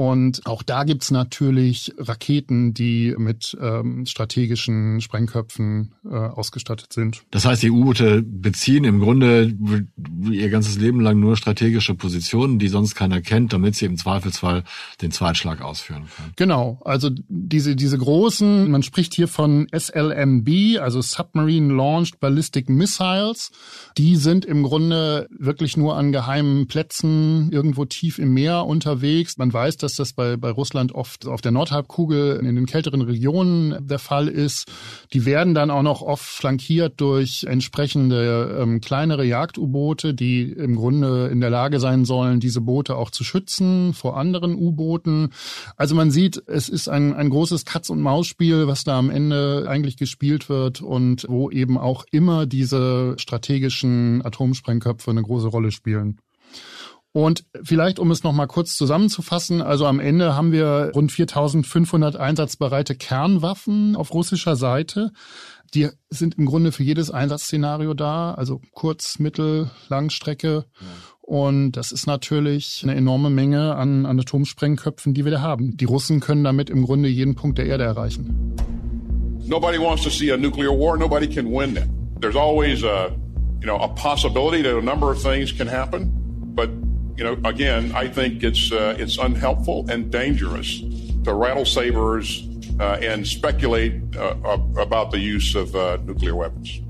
Und 0.00 0.46
auch 0.46 0.62
da 0.62 0.84
gibt's 0.84 1.10
natürlich 1.10 1.92
Raketen, 1.98 2.72
die 2.72 3.14
mit 3.18 3.54
ähm, 3.60 4.06
strategischen 4.06 5.02
Sprengköpfen 5.02 5.92
äh, 6.06 6.14
ausgestattet 6.14 6.90
sind. 6.94 7.22
Das 7.30 7.44
heißt, 7.44 7.62
die 7.62 7.70
U-Boote 7.70 8.22
beziehen 8.22 8.84
im 8.84 9.00
Grunde 9.00 9.54
ihr 10.30 10.48
ganzes 10.48 10.78
Leben 10.78 11.00
lang 11.00 11.20
nur 11.20 11.36
strategische 11.36 11.94
Positionen, 11.94 12.58
die 12.58 12.68
sonst 12.68 12.94
keiner 12.94 13.20
kennt, 13.20 13.52
damit 13.52 13.74
sie 13.74 13.84
im 13.84 13.98
Zweifelsfall 13.98 14.64
den 15.02 15.10
Zweitschlag 15.10 15.60
ausführen 15.60 16.04
können. 16.16 16.32
Genau, 16.36 16.80
also 16.82 17.10
diese, 17.28 17.76
diese 17.76 17.98
großen, 17.98 18.70
man 18.70 18.82
spricht 18.82 19.12
hier 19.12 19.28
von 19.28 19.66
SLMB, 19.70 20.78
also 20.80 21.02
Submarine 21.02 21.74
Launched 21.74 22.20
Ballistic 22.20 22.70
Missiles, 22.70 23.50
die 23.98 24.16
sind 24.16 24.46
im 24.46 24.62
Grunde 24.62 25.28
wirklich 25.30 25.76
nur 25.76 25.98
an 25.98 26.10
geheimen 26.10 26.68
Plätzen 26.68 27.52
irgendwo 27.52 27.84
tief 27.84 28.18
im 28.18 28.32
Meer 28.32 28.64
unterwegs. 28.64 29.36
Man 29.36 29.52
weiß, 29.52 29.76
dass 29.76 29.89
dass 29.90 30.10
das 30.10 30.12
bei, 30.12 30.36
bei 30.36 30.50
Russland 30.50 30.92
oft 30.92 31.26
auf 31.26 31.40
der 31.40 31.52
Nordhalbkugel 31.52 32.36
in 32.36 32.54
den 32.54 32.66
kälteren 32.66 33.02
Regionen 33.02 33.86
der 33.86 33.98
Fall 33.98 34.28
ist. 34.28 34.70
Die 35.12 35.24
werden 35.24 35.54
dann 35.54 35.70
auch 35.70 35.82
noch 35.82 36.02
oft 36.02 36.24
flankiert 36.24 37.00
durch 37.00 37.44
entsprechende 37.44 38.58
ähm, 38.60 38.80
kleinere 38.80 39.24
Jagd-U-Boote, 39.24 40.14
die 40.14 40.42
im 40.42 40.76
Grunde 40.76 41.26
in 41.28 41.40
der 41.40 41.50
Lage 41.50 41.80
sein 41.80 42.04
sollen, 42.04 42.40
diese 42.40 42.60
Boote 42.60 42.96
auch 42.96 43.10
zu 43.10 43.24
schützen 43.24 43.92
vor 43.94 44.16
anderen 44.16 44.54
U-Booten. 44.54 45.30
Also 45.76 45.94
man 45.94 46.10
sieht, 46.10 46.42
es 46.46 46.68
ist 46.68 46.88
ein, 46.88 47.12
ein 47.12 47.30
großes 47.30 47.64
Katz-und-Maus-Spiel, 47.64 48.66
was 48.66 48.84
da 48.84 48.98
am 48.98 49.10
Ende 49.10 49.66
eigentlich 49.68 49.96
gespielt 49.96 50.48
wird 50.48 50.80
und 50.80 51.26
wo 51.28 51.50
eben 51.50 51.78
auch 51.78 52.04
immer 52.12 52.46
diese 52.46 53.14
strategischen 53.18 54.24
Atomsprengköpfe 54.24 55.10
eine 55.10 55.22
große 55.22 55.48
Rolle 55.48 55.72
spielen. 55.72 56.18
Und 57.12 57.44
vielleicht, 57.64 57.98
um 57.98 58.10
es 58.12 58.22
nochmal 58.22 58.46
kurz 58.46 58.76
zusammenzufassen, 58.76 59.62
also 59.62 59.86
am 59.86 59.98
Ende 59.98 60.36
haben 60.36 60.52
wir 60.52 60.92
rund 60.94 61.10
4500 61.10 62.16
einsatzbereite 62.16 62.94
Kernwaffen 62.94 63.96
auf 63.96 64.14
russischer 64.14 64.54
Seite. 64.54 65.10
Die 65.74 65.88
sind 66.08 66.38
im 66.38 66.46
Grunde 66.46 66.70
für 66.70 66.84
jedes 66.84 67.10
Einsatzszenario 67.10 67.94
da, 67.94 68.34
also 68.34 68.60
Kurz-, 68.72 69.18
Mittel-, 69.18 69.70
Langstrecke. 69.88 70.66
Und 71.20 71.72
das 71.72 71.90
ist 71.90 72.06
natürlich 72.06 72.80
eine 72.84 72.94
enorme 72.94 73.30
Menge 73.30 73.74
an, 73.74 74.06
an 74.06 74.18
Atomsprengköpfen, 74.18 75.12
die 75.12 75.24
wir 75.24 75.32
da 75.32 75.40
haben. 75.40 75.76
Die 75.76 75.84
Russen 75.84 76.20
können 76.20 76.44
damit 76.44 76.70
im 76.70 76.84
Grunde 76.84 77.08
jeden 77.08 77.34
Punkt 77.34 77.58
der 77.58 77.66
Erde 77.66 77.84
erreichen. 77.84 78.54
Nobody 79.46 79.78
wants 79.78 80.02
to 80.02 80.10
see 80.10 80.30
a 80.32 80.36
nuclear 80.36 80.70
war. 80.70 80.96
Nobody 80.96 81.26
can 81.26 81.46
win 81.46 81.74
that. 81.74 81.88
There's 82.20 82.36
always 82.36 82.84
a, 82.84 83.10
you 83.60 83.66
know, 83.66 83.78
a 83.80 83.88
possibility 83.88 84.62
that 84.62 84.76
a 84.76 84.82
number 84.82 85.10
of 85.10 85.20
things 85.20 85.52
can 85.52 85.68
happen. 85.68 86.12
But 86.54 86.68
you 87.20 87.26
know, 87.26 87.36
again, 87.48 87.92
I 87.94 88.08
think 88.08 88.42
it's 88.42 88.72
uh, 88.72 88.96
it's 88.98 89.18
unhelpful 89.18 89.86
and 89.90 90.10
dangerous 90.10 90.80
to 91.24 91.34
rattle 91.34 91.66
sabers 91.66 92.48
uh, 92.80 92.96
and 93.02 93.26
speculate 93.26 93.92
uh, 94.16 94.34
about 94.80 95.10
the 95.10 95.18
use 95.18 95.54
of 95.54 95.74
uh, 95.74 95.98
nuclear 96.06 96.34
weapons. 96.34 96.80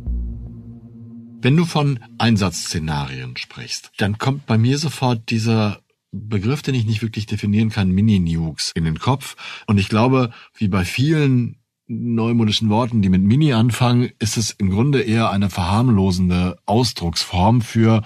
Wenn 1.42 1.56
du 1.56 1.64
von 1.64 1.98
Einsatzszenarien 2.18 3.36
sprichst, 3.36 3.90
dann 3.96 4.18
kommt 4.18 4.46
bei 4.46 4.58
mir 4.58 4.78
sofort 4.78 5.30
dieser 5.30 5.80
Begriff, 6.12 6.60
den 6.62 6.74
ich 6.74 6.84
nicht 6.84 7.02
wirklich 7.02 7.26
definieren 7.26 7.70
kann, 7.70 7.90
Mini-Nukes 7.90 8.72
in 8.74 8.84
den 8.84 8.98
Kopf. 8.98 9.36
Und 9.66 9.78
ich 9.78 9.88
glaube, 9.88 10.32
wie 10.54 10.68
bei 10.68 10.84
vielen 10.84 11.56
neumodischen 11.86 12.68
Worten, 12.68 13.00
die 13.00 13.08
mit 13.08 13.22
Mini 13.22 13.52
anfangen, 13.54 14.10
ist 14.18 14.36
es 14.36 14.50
im 14.50 14.70
Grunde 14.70 15.00
eher 15.00 15.30
eine 15.30 15.48
verharmlosende 15.48 16.58
Ausdrucksform 16.66 17.62
für 17.62 18.02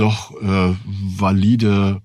doch 0.00 0.30
äh, 0.40 0.76
valide 0.84 2.02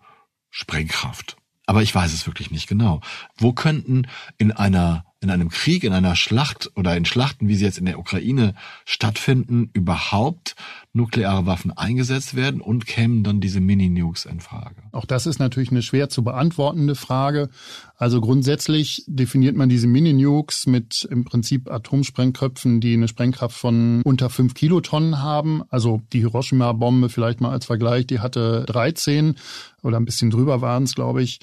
Sprengkraft. 0.50 1.38
Aber 1.66 1.82
ich 1.82 1.94
weiß 1.94 2.14
es 2.14 2.28
wirklich 2.28 2.52
nicht 2.52 2.68
genau. 2.68 3.02
Wo 3.38 3.54
könnten 3.54 4.08
in 4.38 4.52
einer 4.52 5.06
in 5.22 5.30
einem 5.30 5.50
Krieg, 5.50 5.84
in 5.84 5.94
einer 5.94 6.16
Schlacht 6.16 6.72
oder 6.76 6.98
in 6.98 7.06
Schlachten, 7.06 7.48
wie 7.48 7.56
sie 7.56 7.66
jetzt 7.66 7.78
in 7.78 7.86
der 7.86 8.00
Ukraine 8.00 8.56
stattfinden, 8.86 9.70
überhaupt 9.74 10.56
nukleare 10.94 11.46
Waffen 11.46 11.72
eingesetzt 11.72 12.36
werden 12.36 12.60
und 12.60 12.86
kämen 12.86 13.24
dann 13.24 13.40
diese 13.40 13.62
Mini-Nukes 13.62 14.26
in 14.26 14.40
Frage? 14.40 14.76
Auch 14.92 15.06
das 15.06 15.28
ist 15.28 15.40
natürlich 15.40 15.70
eine 15.70 15.84
schwer 15.84 16.10
zu 16.10 16.24
beantwortende 16.24 16.96
Frage. 16.96 17.50
Also 17.96 18.20
grundsätzlich 18.20 19.04
definiert 19.08 19.56
man 19.56 19.70
diese 19.70 19.86
Mini-Nukes 19.86 20.66
mit 20.66 21.08
im 21.10 21.24
Prinzip 21.24 21.70
Atomsprengköpfen, 21.70 22.82
die 22.82 22.96
eine 22.96 23.08
Sprengkraft 23.08 23.56
von 23.56 24.02
unter 24.04 24.32
fünf 24.32 24.56
Kilotonnen 24.56 25.22
haben. 25.22 25.62
Also 25.70 26.02
die 26.12 26.20
Hiroshima-Bombe 26.20 27.10
vielleicht 27.10 27.42
mal 27.42 27.52
als 27.52 27.68
Vergleich, 27.68 28.08
die 28.08 28.20
hatte 28.20 28.66
13 28.66 29.36
oder 29.84 29.98
ein 29.98 30.06
bisschen 30.06 30.32
drüber 30.32 30.62
waren 30.62 30.84
es, 30.84 30.96
glaube 30.96 31.22
ich. 31.22 31.40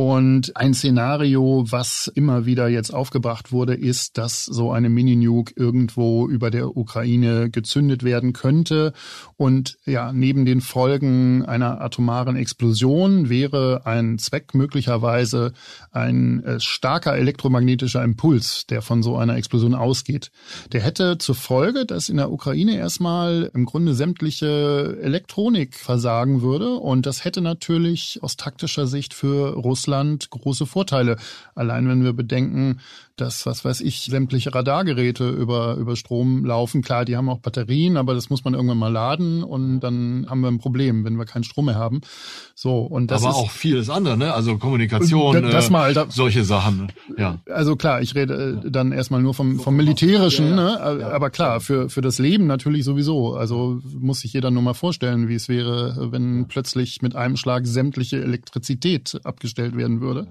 Und 0.00 0.56
ein 0.56 0.74
Szenario, 0.74 1.64
was 1.70 2.06
immer 2.14 2.46
wieder 2.46 2.68
jetzt 2.68 2.94
aufgebracht 2.94 3.50
wurde, 3.50 3.74
ist, 3.74 4.16
dass 4.16 4.44
so 4.44 4.70
eine 4.70 4.90
Mini-Nuke 4.90 5.54
irgendwo 5.56 6.28
über 6.28 6.52
der 6.52 6.76
Ukraine 6.76 7.50
gezündet 7.50 8.04
werden 8.04 8.32
könnte. 8.32 8.92
Und 9.36 9.76
ja, 9.86 10.12
neben 10.12 10.44
den 10.44 10.60
Folgen 10.60 11.44
einer 11.44 11.80
atomaren 11.80 12.36
Explosion 12.36 13.28
wäre 13.28 13.86
ein 13.86 14.18
Zweck 14.20 14.54
möglicherweise 14.54 15.52
ein 15.90 16.44
äh, 16.44 16.60
starker 16.60 17.16
elektromagnetischer 17.16 18.04
Impuls, 18.04 18.66
der 18.66 18.82
von 18.82 19.02
so 19.02 19.16
einer 19.16 19.34
Explosion 19.34 19.74
ausgeht. 19.74 20.30
Der 20.70 20.80
hätte 20.80 21.18
zur 21.18 21.34
Folge, 21.34 21.86
dass 21.86 22.08
in 22.08 22.18
der 22.18 22.30
Ukraine 22.30 22.76
erstmal 22.76 23.50
im 23.52 23.64
Grunde 23.64 23.94
sämtliche 23.94 24.96
Elektronik 25.02 25.74
versagen 25.74 26.40
würde. 26.40 26.74
Und 26.74 27.04
das 27.04 27.24
hätte 27.24 27.40
natürlich 27.40 28.20
aus 28.22 28.36
taktischer 28.36 28.86
Sicht 28.86 29.12
für 29.12 29.54
Russland 29.54 29.87
Russland 29.88 30.28
große 30.30 30.66
Vorteile. 30.66 31.16
Allein 31.54 31.88
wenn 31.88 32.04
wir 32.04 32.12
bedenken, 32.12 32.80
dass, 33.20 33.46
was 33.46 33.64
weiß 33.64 33.80
ich, 33.80 34.06
sämtliche 34.06 34.54
Radargeräte 34.54 35.28
über, 35.28 35.74
über 35.74 35.96
Strom 35.96 36.44
laufen. 36.44 36.82
Klar, 36.82 37.04
die 37.04 37.16
haben 37.16 37.28
auch 37.28 37.38
Batterien, 37.38 37.96
aber 37.96 38.14
das 38.14 38.30
muss 38.30 38.44
man 38.44 38.54
irgendwann 38.54 38.78
mal 38.78 38.92
laden 38.92 39.42
und 39.42 39.80
dann 39.80 40.26
haben 40.28 40.40
wir 40.40 40.48
ein 40.48 40.58
Problem, 40.58 41.04
wenn 41.04 41.16
wir 41.16 41.24
keinen 41.24 41.44
Strom 41.44 41.66
mehr 41.66 41.74
haben. 41.74 42.00
So, 42.54 42.78
und 42.80 43.10
das 43.10 43.22
aber 43.22 43.32
ist, 43.32 43.36
auch 43.36 43.50
vieles 43.50 43.90
andere, 43.90 44.16
ne? 44.16 44.32
Also 44.32 44.56
Kommunikation, 44.58 45.42
das 45.50 45.70
mal, 45.70 45.94
da, 45.94 46.06
solche 46.08 46.44
Sachen. 46.44 46.92
Ja. 47.16 47.38
Also 47.50 47.76
klar, 47.76 48.00
ich 48.02 48.14
rede 48.14 48.62
äh, 48.64 48.70
dann 48.70 48.92
erstmal 48.92 49.22
nur 49.22 49.34
vom, 49.34 49.58
vom 49.60 49.76
Militärischen, 49.76 50.54
ne? 50.54 50.80
aber 50.80 51.30
klar, 51.30 51.60
für, 51.60 51.88
für 51.88 52.00
das 52.00 52.18
Leben 52.18 52.46
natürlich 52.46 52.84
sowieso. 52.84 53.34
Also 53.34 53.80
muss 53.98 54.20
sich 54.20 54.32
jeder 54.32 54.50
nur 54.50 54.62
mal 54.62 54.74
vorstellen, 54.74 55.28
wie 55.28 55.34
es 55.34 55.48
wäre, 55.48 56.12
wenn 56.12 56.46
plötzlich 56.48 57.02
mit 57.02 57.16
einem 57.16 57.36
Schlag 57.36 57.66
sämtliche 57.66 58.22
Elektrizität 58.22 59.20
abgestellt 59.24 59.76
werden 59.76 60.00
würde. 60.00 60.28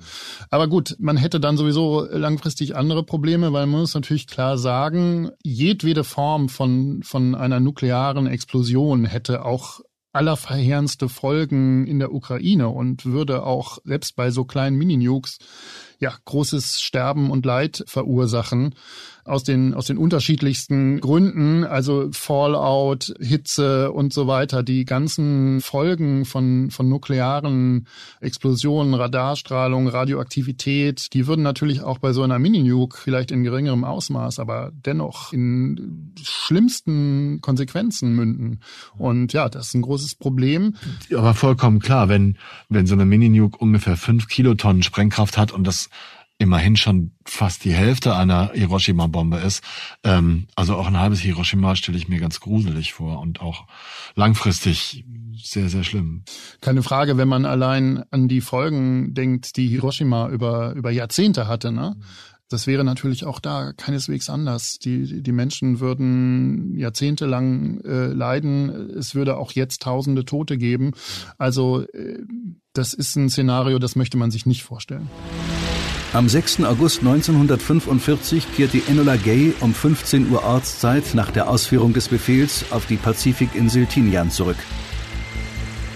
Aber 0.49 0.67
gut, 0.67 0.95
man 0.99 1.17
hätte 1.17 1.39
dann 1.39 1.57
sowieso 1.57 2.07
langfristig 2.11 2.75
andere 2.77 3.03
Probleme, 3.03 3.51
weil 3.51 3.67
man 3.67 3.81
muss 3.81 3.93
natürlich 3.93 4.27
klar 4.27 4.57
sagen, 4.57 5.31
jedwede 5.43 6.03
Form 6.03 6.47
von, 6.47 7.03
von 7.03 7.35
einer 7.35 7.59
nuklearen 7.59 8.27
Explosion 8.27 9.05
hätte 9.05 9.43
auch 9.43 9.81
allerverheerendste 10.13 11.09
Folgen 11.09 11.85
in 11.85 11.99
der 11.99 12.13
Ukraine 12.13 12.69
und 12.69 13.05
würde 13.05 13.43
auch 13.43 13.77
selbst 13.83 14.15
bei 14.15 14.31
so 14.31 14.45
kleinen 14.45 14.77
Mini-Nukes 14.77 15.37
ja 15.99 16.13
großes 16.25 16.81
Sterben 16.81 17.29
und 17.29 17.45
Leid 17.45 17.83
verursachen 17.87 18.73
aus 19.27 19.43
den, 19.43 19.73
aus 19.73 19.85
den 19.85 19.97
unterschiedlichsten 19.97 20.99
Gründen, 20.99 21.63
also 21.63 22.09
Fallout, 22.11 23.13
Hitze 23.19 23.91
und 23.91 24.13
so 24.13 24.27
weiter. 24.27 24.63
Die 24.63 24.85
ganzen 24.85 25.61
Folgen 25.61 26.25
von, 26.25 26.71
von 26.71 26.87
nuklearen 26.87 27.87
Explosionen, 28.21 28.93
Radarstrahlung, 28.93 29.87
Radioaktivität, 29.87 31.13
die 31.13 31.27
würden 31.27 31.43
natürlich 31.43 31.81
auch 31.81 31.99
bei 31.99 32.13
so 32.13 32.23
einer 32.23 32.39
Mini-Nuke 32.39 32.97
vielleicht 32.97 33.31
in 33.31 33.43
geringerem 33.43 33.83
Ausmaß, 33.83 34.39
aber 34.39 34.71
dennoch 34.73 35.33
in 35.33 36.13
schlimmsten 36.21 37.41
Konsequenzen 37.41 38.15
münden. 38.15 38.61
Und 38.97 39.33
ja, 39.33 39.49
das 39.49 39.67
ist 39.67 39.73
ein 39.73 39.81
großes 39.81 40.15
Problem. 40.15 40.75
Aber 41.13 41.33
vollkommen 41.33 41.79
klar, 41.79 42.09
wenn, 42.09 42.37
wenn 42.69 42.87
so 42.87 42.95
eine 42.95 43.05
Mini-Nuke 43.05 43.57
ungefähr 43.57 43.97
fünf 43.97 44.27
Kilotonnen 44.27 44.83
Sprengkraft 44.83 45.37
hat 45.37 45.51
und 45.51 45.65
das 45.65 45.89
immerhin 46.39 46.77
schon 46.77 47.11
fast 47.25 47.65
die 47.65 47.73
Hälfte 47.73 48.15
einer 48.15 48.51
Hiroshima-Bombe 48.53 49.37
ist. 49.37 49.63
Ähm, 50.03 50.47
also 50.55 50.75
auch 50.75 50.87
ein 50.87 50.99
halbes 50.99 51.19
Hiroshima 51.19 51.75
stelle 51.75 51.97
ich 51.97 52.07
mir 52.07 52.19
ganz 52.19 52.39
gruselig 52.39 52.93
vor 52.93 53.19
und 53.19 53.41
auch 53.41 53.65
langfristig 54.15 55.03
sehr, 55.35 55.69
sehr 55.69 55.83
schlimm. 55.83 56.23
Keine 56.61 56.83
Frage, 56.83 57.17
wenn 57.17 57.27
man 57.27 57.45
allein 57.45 58.03
an 58.11 58.27
die 58.27 58.41
Folgen 58.41 59.13
denkt, 59.13 59.57
die 59.57 59.67
Hiroshima 59.67 60.29
über, 60.29 60.73
über 60.73 60.91
Jahrzehnte 60.91 61.47
hatte, 61.47 61.71
ne? 61.71 61.95
Das 62.49 62.65
wäre 62.65 62.85
natürlich 62.85 63.25
auch 63.25 63.41
da 63.41 63.73
keineswegs 63.73 64.29
anders. 64.29 64.79
Die, 64.79 65.21
die 65.21 65.31
Menschen 65.33 65.81
würden 65.81 66.77
jahrzehntelang 66.77 67.81
äh, 67.81 68.07
leiden. 68.07 68.69
Es 68.97 69.15
würde 69.15 69.35
auch 69.35 69.51
jetzt 69.51 69.81
tausende 69.81 70.23
Tote 70.23 70.57
geben. 70.57 70.93
Also 71.37 71.81
äh, 71.81 72.19
das 72.71 72.93
ist 72.93 73.17
ein 73.17 73.29
Szenario, 73.29 73.79
das 73.79 73.97
möchte 73.97 74.15
man 74.15 74.31
sich 74.31 74.45
nicht 74.45 74.63
vorstellen. 74.63 75.09
Am 76.13 76.29
6. 76.29 76.63
August 76.63 76.99
1945 76.99 78.55
kehrt 78.55 78.73
die 78.73 78.81
Enola 78.87 79.17
Gay 79.17 79.53
um 79.59 79.73
15 79.73 80.31
Uhr 80.31 80.43
Ortszeit 80.43 81.03
nach 81.13 81.31
der 81.31 81.49
Ausführung 81.49 81.93
des 81.93 82.07
Befehls 82.07 82.65
auf 82.71 82.85
die 82.85 82.95
Pazifikinsel 82.95 83.85
Tinian 83.85 84.31
zurück. 84.31 84.57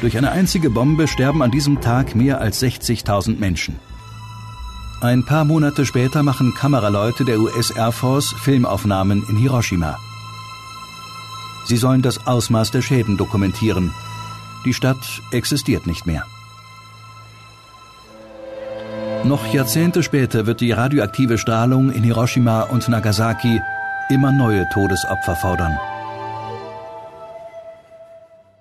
Durch 0.02 0.18
eine 0.18 0.32
einzige 0.32 0.70
Bombe 0.70 1.08
sterben 1.08 1.42
an 1.42 1.50
diesem 1.50 1.80
Tag 1.80 2.14
mehr 2.14 2.42
als 2.42 2.62
60.000 2.62 3.40
Menschen. 3.40 3.80
Ein 5.00 5.26
paar 5.26 5.46
Monate 5.46 5.86
später 5.86 6.24
machen 6.24 6.54
Kameraleute 6.56 7.24
der 7.24 7.40
US 7.40 7.72
Air 7.72 7.92
Force 7.92 8.36
Filmaufnahmen 8.38 9.24
in 9.30 9.38
Hiroshima. 9.38 9.98
Sie 11.66 11.78
sollen 11.78 12.02
das 12.02 12.28
Ausmaß 12.28 12.72
der 12.72 12.82
Schäden 12.82 13.18
dokumentieren. 13.18 13.92
Die 14.66 14.74
Stadt 14.74 15.22
existiert 15.32 15.88
nicht 15.88 16.06
mehr. 16.06 16.26
Noch 19.24 19.54
Jahrzehnte 19.54 20.02
später 20.02 20.48
wird 20.48 20.62
die 20.62 20.72
radioaktive 20.72 21.38
Strahlung 21.38 21.92
in 21.92 22.04
Hiroshima 22.04 22.64
und 22.64 22.90
Nagasaki 22.90 23.62
immer 24.10 24.32
neue 24.32 24.68
Todesopfer 24.74 25.36
fordern. 25.36 25.78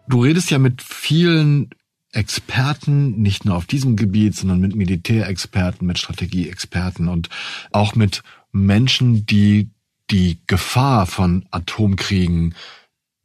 Du 0.06 0.22
redest 0.22 0.50
ja 0.50 0.58
mit 0.58 0.82
vielen 0.82 1.70
Experten, 2.12 3.22
nicht 3.22 3.44
nur 3.44 3.56
auf 3.56 3.64
diesem 3.64 3.96
Gebiet, 3.96 4.36
sondern 4.36 4.60
mit 4.60 4.76
Militärexperten, 4.76 5.86
mit 5.86 5.98
Strategieexperten 5.98 7.08
und 7.08 7.30
auch 7.72 7.94
mit 7.94 8.22
Menschen, 8.52 9.24
die 9.24 9.70
die 10.10 10.40
Gefahr 10.46 11.06
von 11.06 11.46
Atomkriegen 11.50 12.54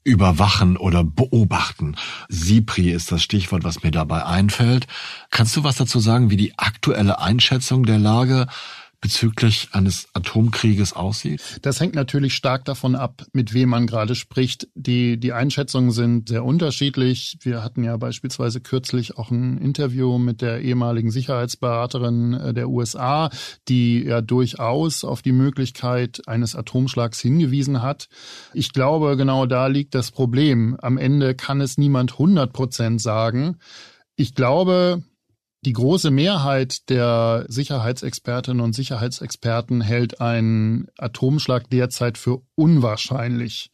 überwachen 0.06 0.78
oder 0.78 1.04
beobachten. 1.04 1.98
SIPRI 2.30 2.91
ist 2.91 3.12
das 3.12 3.22
Stichwort, 3.22 3.65
was 3.65 3.84
mir 3.84 3.91
dabei 3.91 4.26
einfällt. 4.26 4.88
Kannst 5.32 5.58
du 5.58 5.63
was 5.63 5.76
dazu 5.76 6.00
sagen, 6.00 6.30
wie 6.30 6.38
die 6.38 6.58
aktuelle 6.58 7.20
Einschätzung 7.20 7.86
der 7.86 8.00
Lage 8.00 8.48
bezüglich 9.02 9.70
eines 9.72 10.08
Atomkrieges 10.14 10.94
aussieht? 10.94 11.60
Das 11.62 11.80
hängt 11.80 11.96
natürlich 11.96 12.34
stark 12.34 12.66
davon 12.66 12.96
ab, 12.96 13.24
mit 13.34 13.54
wem 13.54 13.70
man 13.70 13.88
gerade 13.88 14.16
spricht. 14.16 14.68
Die, 14.76 15.20
die 15.20 15.34
Einschätzungen 15.34 15.92
sind 15.92 16.30
sehr 16.30 16.44
unterschiedlich. 16.44 17.38
Wir 17.42 17.64
hatten 17.64 17.84
ja 17.84 17.98
beispielsweise 17.98 18.62
kürzlich 18.62 19.18
auch 19.18 19.32
ein 19.32 19.58
Interview 19.58 20.18
mit 20.18 20.42
der 20.42 20.62
ehemaligen 20.62 21.12
Sicherheitsberaterin 21.12 22.34
äh, 22.34 22.54
der 22.54 22.70
USA, 22.70 23.30
die 23.68 24.04
ja 24.04 24.22
durchaus 24.22 25.04
auf 25.04 25.22
die 25.22 25.32
Möglichkeit 25.32 26.28
eines 26.28 26.56
Atomschlags 26.56 27.20
hingewiesen 27.20 27.82
hat. 27.82 28.08
Ich 28.54 28.74
glaube, 28.74 29.18
genau 29.18 29.46
da 29.46 29.68
liegt 29.68 29.96
das 29.96 30.12
Problem. 30.12 30.78
Am 30.82 30.98
Ende 30.98 31.36
kann 31.36 31.62
es 31.62 31.78
niemand 31.78 32.14
100 32.14 32.54
Prozent 32.54 33.02
sagen. 33.02 33.58
Ich 34.16 34.34
glaube, 34.34 35.04
die 35.65 35.73
große 35.73 36.12
Mehrheit 36.12 36.89
der 36.89 37.45
Sicherheitsexpertinnen 37.47 38.62
und 38.62 38.73
Sicherheitsexperten 38.73 39.82
hält 39.82 40.21
einen 40.21 40.88
Atomschlag 40.97 41.69
derzeit 41.69 42.17
für 42.17 42.43
unwahrscheinlich. 42.54 43.71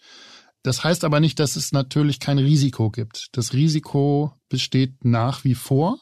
Das 0.63 0.83
heißt 0.83 1.03
aber 1.03 1.19
nicht, 1.19 1.39
dass 1.39 1.55
es 1.55 1.71
natürlich 1.71 2.19
kein 2.19 2.37
Risiko 2.37 2.89
gibt. 2.91 3.27
Das 3.33 3.53
Risiko 3.53 4.33
besteht 4.47 5.03
nach 5.03 5.43
wie 5.43 5.55
vor. 5.55 5.99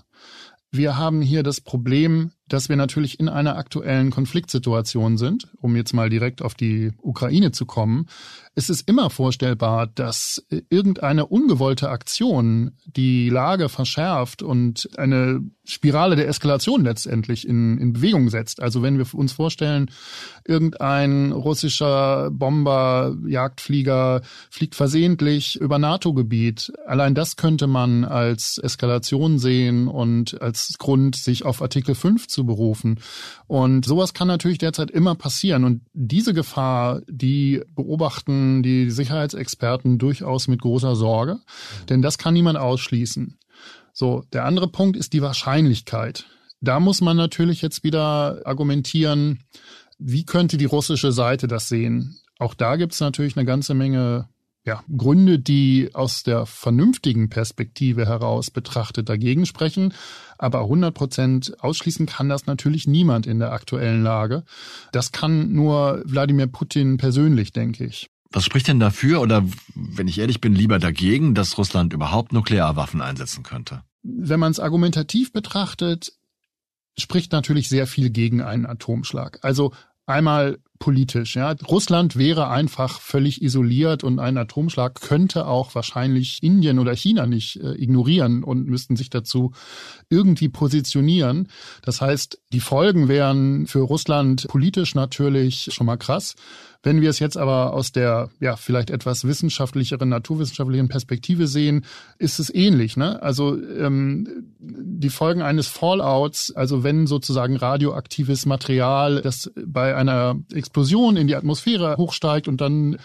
Wir 0.71 0.97
haben 0.97 1.21
hier 1.21 1.41
das 1.43 1.61
Problem, 1.61 2.31
dass 2.53 2.69
wir 2.69 2.75
natürlich 2.75 3.19
in 3.19 3.29
einer 3.29 3.57
aktuellen 3.57 4.11
Konfliktsituation 4.11 5.17
sind, 5.17 5.47
um 5.61 5.75
jetzt 5.75 5.93
mal 5.93 6.09
direkt 6.09 6.41
auf 6.41 6.53
die 6.53 6.91
Ukraine 7.01 7.51
zu 7.51 7.65
kommen, 7.65 8.07
ist 8.55 8.69
es 8.69 8.81
immer 8.81 9.09
vorstellbar, 9.09 9.87
dass 9.87 10.45
irgendeine 10.69 11.27
ungewollte 11.27 11.89
Aktion 11.89 12.71
die 12.85 13.29
Lage 13.29 13.69
verschärft 13.69 14.43
und 14.43 14.89
eine 14.97 15.41
Spirale 15.63 16.15
der 16.15 16.27
Eskalation 16.27 16.83
letztendlich 16.83 17.47
in, 17.47 17.77
in 17.77 17.93
Bewegung 17.93 18.29
setzt. 18.29 18.61
Also 18.61 18.81
wenn 18.81 18.97
wir 18.97 19.05
uns 19.13 19.31
vorstellen, 19.31 19.91
irgendein 20.45 21.31
russischer 21.31 22.31
Bomber, 22.31 23.15
Jagdflieger 23.25 24.21
fliegt 24.49 24.75
versehentlich 24.75 25.55
über 25.55 25.79
NATO-Gebiet, 25.79 26.73
allein 26.85 27.15
das 27.15 27.37
könnte 27.37 27.67
man 27.67 28.03
als 28.03 28.57
Eskalation 28.57 29.39
sehen 29.39 29.87
und 29.87 30.41
als 30.41 30.75
Grund, 30.79 31.15
sich 31.15 31.45
auf 31.45 31.61
Artikel 31.61 31.95
5 31.95 32.27
zu 32.27 32.38
berufen. 32.43 32.99
Und 33.47 33.85
sowas 33.85 34.13
kann 34.13 34.27
natürlich 34.27 34.57
derzeit 34.57 34.91
immer 34.91 35.15
passieren. 35.15 35.63
Und 35.63 35.81
diese 35.93 36.33
Gefahr, 36.33 37.01
die 37.07 37.61
beobachten 37.75 38.63
die 38.63 38.89
Sicherheitsexperten 38.91 39.97
durchaus 39.97 40.47
mit 40.47 40.61
großer 40.61 40.95
Sorge, 40.95 41.39
denn 41.89 42.01
das 42.01 42.17
kann 42.17 42.33
niemand 42.33 42.57
ausschließen. 42.57 43.37
So, 43.93 44.23
der 44.33 44.45
andere 44.45 44.67
Punkt 44.67 44.97
ist 44.97 45.13
die 45.13 45.21
Wahrscheinlichkeit. 45.21 46.25
Da 46.61 46.79
muss 46.79 47.01
man 47.01 47.17
natürlich 47.17 47.61
jetzt 47.61 47.83
wieder 47.83 48.41
argumentieren, 48.45 49.39
wie 49.97 50.25
könnte 50.25 50.57
die 50.57 50.65
russische 50.65 51.11
Seite 51.11 51.47
das 51.47 51.67
sehen? 51.67 52.17
Auch 52.37 52.53
da 52.53 52.77
gibt 52.77 52.93
es 52.93 53.01
natürlich 53.01 53.35
eine 53.35 53.45
ganze 53.45 53.73
Menge 53.73 54.29
ja, 54.65 54.83
Gründe, 54.95 55.39
die 55.39 55.89
aus 55.93 56.23
der 56.23 56.45
vernünftigen 56.45 57.29
Perspektive 57.29 58.05
heraus 58.05 58.51
betrachtet 58.51 59.09
dagegen 59.09 59.45
sprechen. 59.45 59.93
Aber 60.37 60.61
100 60.61 60.93
Prozent 60.93 61.63
ausschließen 61.63 62.05
kann 62.05 62.29
das 62.29 62.45
natürlich 62.45 62.87
niemand 62.87 63.25
in 63.25 63.39
der 63.39 63.51
aktuellen 63.51 64.03
Lage. 64.03 64.43
Das 64.91 65.11
kann 65.11 65.53
nur 65.53 66.01
Wladimir 66.05 66.47
Putin 66.47 66.97
persönlich, 66.97 67.51
denke 67.51 67.85
ich. 67.85 68.09
Was 68.31 68.45
spricht 68.45 68.67
denn 68.67 68.79
dafür 68.79 69.21
oder, 69.21 69.43
wenn 69.73 70.07
ich 70.07 70.19
ehrlich 70.19 70.39
bin, 70.39 70.53
lieber 70.53 70.77
dagegen, 70.77 71.33
dass 71.33 71.57
Russland 71.57 71.93
überhaupt 71.93 72.31
Nuklearwaffen 72.31 73.01
einsetzen 73.01 73.43
könnte? 73.43 73.83
Wenn 74.03 74.39
man 74.39 74.51
es 74.51 74.59
argumentativ 74.59 75.33
betrachtet, 75.33 76.13
spricht 76.97 77.31
natürlich 77.31 77.69
sehr 77.69 77.87
viel 77.87 78.11
gegen 78.11 78.41
einen 78.41 78.65
Atomschlag. 78.65 79.39
Also 79.41 79.73
einmal 80.05 80.59
politisch. 80.79 81.35
Ja. 81.35 81.53
Russland 81.67 82.15
wäre 82.15 82.49
einfach 82.49 83.01
völlig 83.01 83.41
isoliert 83.41 84.03
und 84.03 84.19
ein 84.19 84.37
Atomschlag 84.37 85.01
könnte 85.01 85.45
auch 85.45 85.75
wahrscheinlich 85.75 86.41
Indien 86.41 86.79
oder 86.79 86.95
China 86.95 87.25
nicht 87.25 87.57
äh, 87.57 87.73
ignorieren 87.73 88.43
und 88.43 88.67
müssten 88.67 88.95
sich 88.95 89.09
dazu 89.09 89.51
irgendwie 90.09 90.49
positionieren. 90.49 91.49
Das 91.83 92.01
heißt, 92.01 92.39
die 92.53 92.61
Folgen 92.61 93.09
wären 93.09 93.67
für 93.67 93.81
Russland 93.81 94.47
politisch 94.47 94.95
natürlich 94.95 95.69
schon 95.71 95.85
mal 95.85 95.97
krass. 95.97 96.35
Wenn 96.81 97.01
wir 97.01 97.09
es 97.09 97.19
jetzt 97.19 97.35
aber 97.35 97.73
aus 97.73 97.91
der 97.91 98.29
ja 98.39 98.55
vielleicht 98.55 98.89
etwas 98.89 99.25
wissenschaftlicheren, 99.25 100.07
naturwissenschaftlichen 100.07 100.87
Perspektive 100.87 101.47
sehen, 101.47 101.85
ist 102.19 102.39
es 102.39 102.53
ähnlich. 102.53 102.95
Ne? 102.95 103.21
Also 103.21 103.61
ähm, 103.61 104.45
die 104.59 105.09
Folgen 105.09 105.41
eines 105.41 105.67
Fallouts, 105.67 106.55
also 106.55 106.81
wenn 106.83 107.05
sozusagen 107.05 107.57
radioaktives 107.57 108.45
Material, 108.45 109.21
das 109.21 109.51
bei 109.65 109.93
einer 109.93 110.37
Explosion 110.69 111.17
in 111.17 111.25
die 111.25 111.35
Atmosphäre 111.35 111.97
hochsteigt 111.97 112.47
und 112.47 112.61
dann 112.61 112.99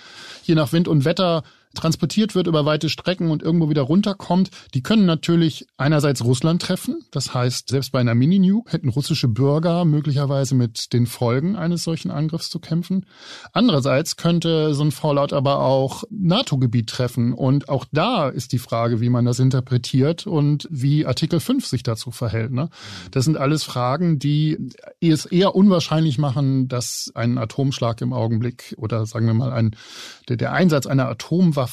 je 0.44 0.54
nach 0.54 0.72
Wind 0.72 0.86
und 0.86 1.06
Wetter 1.06 1.42
transportiert 1.74 2.34
wird 2.34 2.46
über 2.46 2.64
weite 2.64 2.88
Strecken 2.88 3.30
und 3.30 3.42
irgendwo 3.42 3.68
wieder 3.68 3.82
runterkommt, 3.82 4.50
die 4.74 4.82
können 4.82 5.06
natürlich 5.06 5.66
einerseits 5.76 6.24
Russland 6.24 6.62
treffen. 6.62 7.04
Das 7.10 7.34
heißt, 7.34 7.68
selbst 7.68 7.92
bei 7.92 8.00
einer 8.00 8.14
Mini-Nuke 8.14 8.72
hätten 8.72 8.88
russische 8.88 9.28
Bürger 9.28 9.84
möglicherweise 9.84 10.54
mit 10.54 10.92
den 10.92 11.06
Folgen 11.06 11.56
eines 11.56 11.84
solchen 11.84 12.10
Angriffs 12.10 12.50
zu 12.50 12.58
kämpfen. 12.58 13.06
Andererseits 13.52 14.16
könnte 14.16 14.74
so 14.74 14.84
ein 14.84 14.92
Fallout 14.92 15.32
aber 15.32 15.60
auch 15.60 16.04
NATO-Gebiet 16.10 16.88
treffen. 16.88 17.32
Und 17.32 17.68
auch 17.68 17.84
da 17.92 18.28
ist 18.28 18.52
die 18.52 18.58
Frage, 18.58 19.00
wie 19.00 19.10
man 19.10 19.24
das 19.24 19.38
interpretiert 19.38 20.26
und 20.26 20.66
wie 20.70 21.06
Artikel 21.06 21.40
5 21.40 21.66
sich 21.66 21.82
dazu 21.82 22.10
verhält. 22.10 22.52
Ne? 22.52 22.70
Das 23.10 23.24
sind 23.24 23.36
alles 23.36 23.64
Fragen, 23.64 24.18
die 24.18 24.58
es 25.00 25.26
eher 25.26 25.54
unwahrscheinlich 25.54 26.18
machen, 26.18 26.68
dass 26.68 27.10
ein 27.14 27.38
Atomschlag 27.38 28.00
im 28.00 28.12
Augenblick 28.12 28.74
oder 28.78 29.06
sagen 29.06 29.26
wir 29.26 29.34
mal 29.34 29.52
ein, 29.52 29.76
der, 30.28 30.36
der 30.36 30.52
Einsatz 30.52 30.86
einer 30.86 31.08
Atomwaffe 31.08 31.63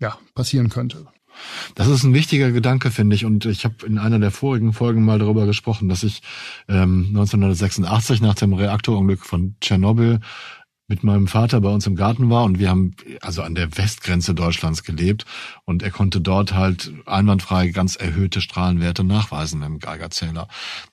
ja, 0.00 0.18
passieren 0.34 0.68
könnte. 0.68 1.06
Das 1.74 1.88
ist 1.88 2.02
ein 2.02 2.14
wichtiger 2.14 2.50
Gedanke, 2.50 2.90
finde 2.90 3.16
ich. 3.16 3.24
Und 3.24 3.44
ich 3.44 3.64
habe 3.64 3.86
in 3.86 3.98
einer 3.98 4.18
der 4.18 4.30
vorigen 4.30 4.72
Folgen 4.72 5.04
mal 5.04 5.18
darüber 5.18 5.46
gesprochen, 5.46 5.88
dass 5.88 6.02
ich 6.02 6.22
ähm, 6.68 7.06
1986 7.08 8.20
nach 8.20 8.34
dem 8.34 8.52
Reaktorunglück 8.52 9.24
von 9.24 9.56
Tschernobyl 9.60 10.20
mit 10.88 11.02
meinem 11.02 11.26
Vater 11.26 11.60
bei 11.60 11.68
uns 11.68 11.86
im 11.86 11.96
Garten 11.96 12.30
war 12.30 12.44
und 12.44 12.60
wir 12.60 12.70
haben 12.70 12.94
also 13.20 13.42
an 13.42 13.56
der 13.56 13.76
Westgrenze 13.76 14.34
Deutschlands 14.34 14.84
gelebt 14.84 15.24
und 15.64 15.82
er 15.82 15.90
konnte 15.90 16.20
dort 16.20 16.54
halt 16.54 16.92
einwandfrei 17.06 17.68
ganz 17.68 17.96
erhöhte 17.96 18.40
Strahlenwerte 18.40 19.02
nachweisen 19.02 19.62
im 19.62 19.80
Geigerzähler. 19.80 20.46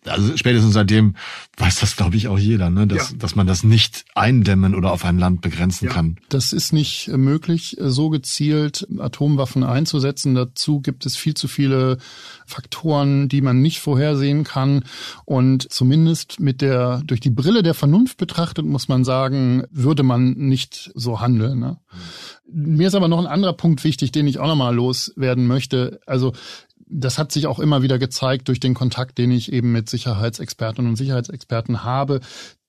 Also 0.06 0.36
spätestens 0.36 0.74
seitdem 0.74 1.16
weiß 1.58 1.80
das 1.80 1.96
glaube 1.96 2.16
ich 2.16 2.28
auch 2.28 2.40
jeder, 2.40 2.72
ne, 2.72 2.88
dass, 2.88 3.12
ja. 3.12 3.18
dass 3.18 3.36
man 3.36 3.46
das 3.46 3.64
nicht 3.64 4.06
eindämmen 4.16 4.74
oder 4.74 4.92
auf 4.92 5.06
ein 5.06 5.20
Land 5.20 5.42
begrenzen 5.42 5.86
ja. 5.86 5.92
kann. 5.92 6.18
Das 6.30 6.54
ist 6.54 6.74
nicht 6.74 7.10
möglich, 7.10 7.78
so 7.80 8.10
gezielt 8.10 8.88
Atomwaffen 8.98 9.64
einzusetzen. 9.64 10.34
Dazu 10.34 10.82
gibt 10.82 11.06
es 11.06 11.16
viel 11.16 11.36
zu 11.36 11.48
viele 11.48 12.00
Faktoren, 12.48 13.30
die 13.30 13.42
man 13.42 13.62
nicht 13.62 13.80
vorhersehen 13.80 14.44
kann 14.44 14.86
und 15.26 15.72
zumindest 15.72 16.40
mit 16.40 16.62
der 16.62 17.04
durch 17.06 17.20
die 17.20 17.30
Brille 17.30 17.62
der 17.62 17.76
Vernunft 17.76 18.18
betrachtet 18.18 18.66
muss 18.66 18.88
man 18.88 19.04
sagen, 19.04 19.66
würde 19.84 20.04
man 20.04 20.32
nicht 20.32 20.91
so 20.96 21.19
handeln. 21.22 21.60
Ne? 21.60 21.78
Mhm. 22.46 22.76
Mir 22.76 22.88
ist 22.88 22.96
aber 22.96 23.08
noch 23.08 23.19
ein 23.19 23.28
anderer 23.28 23.54
Punkt 23.54 23.84
wichtig, 23.84 24.12
den 24.12 24.28
ich 24.28 24.39
auch 24.39 24.48
nochmal 24.48 24.76
loswerden 24.76 25.48
möchte. 25.48 26.00
Also 26.06 26.34
das 26.88 27.17
hat 27.17 27.32
sich 27.32 27.48
auch 27.48 27.60
immer 27.60 27.82
wieder 27.82 27.98
gezeigt 27.98 28.48
durch 28.48 28.60
den 28.60 28.74
Kontakt, 28.74 29.17
den 29.17 29.32
ich 29.32 29.52
eben 29.52 29.72
mit 29.72 29.89
Sicherheitsexpertinnen 29.89 30.89
und 30.89 30.96
Sicherheitsexperten 30.96 31.84
habe, 31.84 32.19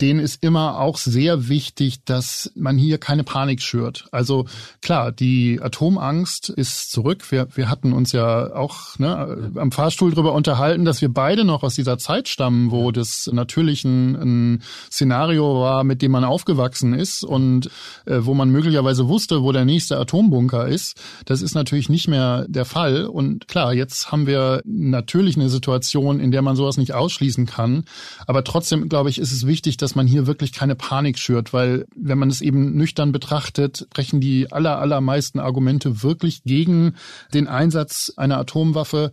denen 0.05 0.21
ist 0.21 0.45
immer 0.45 0.79
auch 0.81 0.99
sehr 0.99 1.49
wichtig, 1.49 2.05
dass 2.05 2.53
man 2.55 2.77
hier 2.77 2.99
keine 2.99 3.25
Panik 3.25 3.63
schürt. 3.63 4.07
Also 4.13 4.45
klar, 4.83 5.13
die 5.13 5.61
Atomangst 5.63 6.51
ist 6.51 6.93
zurück. 6.93 7.31
Wir, 7.33 7.49
wir 7.55 7.71
hatten 7.71 7.95
uns 7.95 8.13
ja 8.13 8.55
auch 8.55 8.99
ne, 8.99 9.51
am 9.57 9.73
Fahrstuhl 9.73 10.13
drüber 10.13 10.35
unterhalten, 10.35 10.85
dass 10.85 11.01
wir 11.01 11.09
beide 11.09 11.45
noch 11.45 11.63
aus 11.63 11.75
dieser 11.75 11.97
Zeit 11.97 12.29
stammen, 12.29 12.71
wo 12.71 12.93
das 12.93 13.31
natürlich 13.33 13.85
ein, 13.85 14.15
ein 14.15 14.63
Szenario 14.93 15.63
war, 15.63 15.85
mit 15.85 16.03
dem 16.03 16.13
man 16.13 16.25
aufgewachsen 16.25 16.93
ist 16.93 17.25
und 17.25 17.71
äh, 18.05 18.19
wo 18.21 18.35
man 18.35 18.51
möglicherweise 18.51 19.09
wusste, 19.09 19.43
wo 19.43 19.53
der 19.53 19.65
nächste 19.65 19.99
Atombunker 19.99 20.69
ist. 20.69 21.01
Das 21.25 21.41
ist 21.41 21.55
natürlich 21.55 21.89
nicht 21.89 22.09
mehr 22.09 22.45
der 22.47 22.67
Fall. 22.67 23.07
Und 23.07 23.49
klar, 23.49 23.73
jetzt 23.73 24.13
haben 24.13 24.27
wir 24.27 24.61
natürlich 24.67 25.37
eine 25.37 25.49
Situation, 25.49 26.21
in 26.21 26.31
der 26.31 26.43
man 26.43 26.57
sowas 26.57 26.77
nicht 26.77 26.93
ausschließen 26.93 27.47
kann. 27.47 27.85
Aber 28.27 28.45
trotzdem, 28.45 28.91
glaube 28.91 29.09
ich, 29.09 29.19
ist 29.19 29.33
es 29.33 29.47
wichtig, 29.47 29.79
dass 29.79 29.94
man 29.97 30.07
hier 30.07 30.27
wirklich 30.27 30.53
keine 30.53 30.75
Panik 30.75 31.19
schürt, 31.19 31.53
weil 31.53 31.87
wenn 31.95 32.19
man 32.19 32.31
es 32.31 32.41
eben 32.41 32.75
nüchtern 32.75 33.13
betrachtet, 33.13 33.87
sprechen 33.91 34.21
die 34.21 34.53
aller, 34.53 34.79
allermeisten 34.79 35.39
Argumente 35.39 36.03
wirklich 36.03 36.43
gegen 36.45 36.95
den 37.33 37.49
Einsatz 37.49 38.13
einer 38.17 38.39
Atomwaffe. 38.39 39.13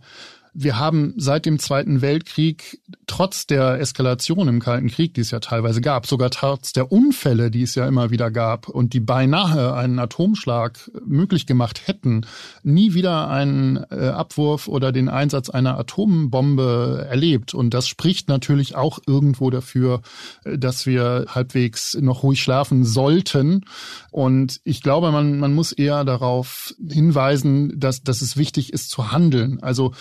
Wir 0.54 0.78
haben 0.78 1.14
seit 1.16 1.46
dem 1.46 1.58
Zweiten 1.58 2.02
Weltkrieg, 2.02 2.82
trotz 3.06 3.46
der 3.46 3.80
Eskalation 3.80 4.48
im 4.48 4.60
Kalten 4.60 4.88
Krieg, 4.88 5.14
die 5.14 5.22
es 5.22 5.30
ja 5.30 5.40
teilweise 5.40 5.80
gab, 5.80 6.06
sogar 6.06 6.28
trotz 6.28 6.74
der 6.74 6.92
Unfälle, 6.92 7.50
die 7.50 7.62
es 7.62 7.74
ja 7.74 7.86
immer 7.88 8.10
wieder 8.10 8.30
gab 8.30 8.68
und 8.68 8.92
die 8.92 9.00
beinahe 9.00 9.72
einen 9.72 9.98
Atomschlag 9.98 10.90
möglich 11.06 11.46
gemacht 11.46 11.86
hätten, 11.86 12.26
nie 12.62 12.92
wieder 12.92 13.30
einen 13.30 13.78
äh, 13.90 14.08
Abwurf 14.08 14.68
oder 14.68 14.92
den 14.92 15.08
Einsatz 15.08 15.48
einer 15.48 15.78
Atombombe 15.78 17.06
erlebt. 17.08 17.54
Und 17.54 17.72
das 17.72 17.88
spricht 17.88 18.28
natürlich 18.28 18.74
auch 18.74 18.98
irgendwo 19.06 19.48
dafür, 19.48 20.02
äh, 20.44 20.58
dass 20.58 20.84
wir 20.84 21.26
halbwegs 21.28 21.94
noch 21.94 22.22
ruhig 22.22 22.42
schlafen 22.42 22.84
sollten. 22.84 23.64
Und 24.10 24.60
ich 24.64 24.82
glaube, 24.82 25.12
man, 25.12 25.38
man 25.38 25.54
muss 25.54 25.72
eher 25.72 26.04
darauf 26.04 26.74
hinweisen, 26.86 27.80
dass, 27.80 28.02
dass 28.02 28.20
es 28.20 28.36
wichtig 28.36 28.74
ist 28.74 28.90
zu 28.90 29.12
handeln. 29.12 29.62
Also 29.62 29.92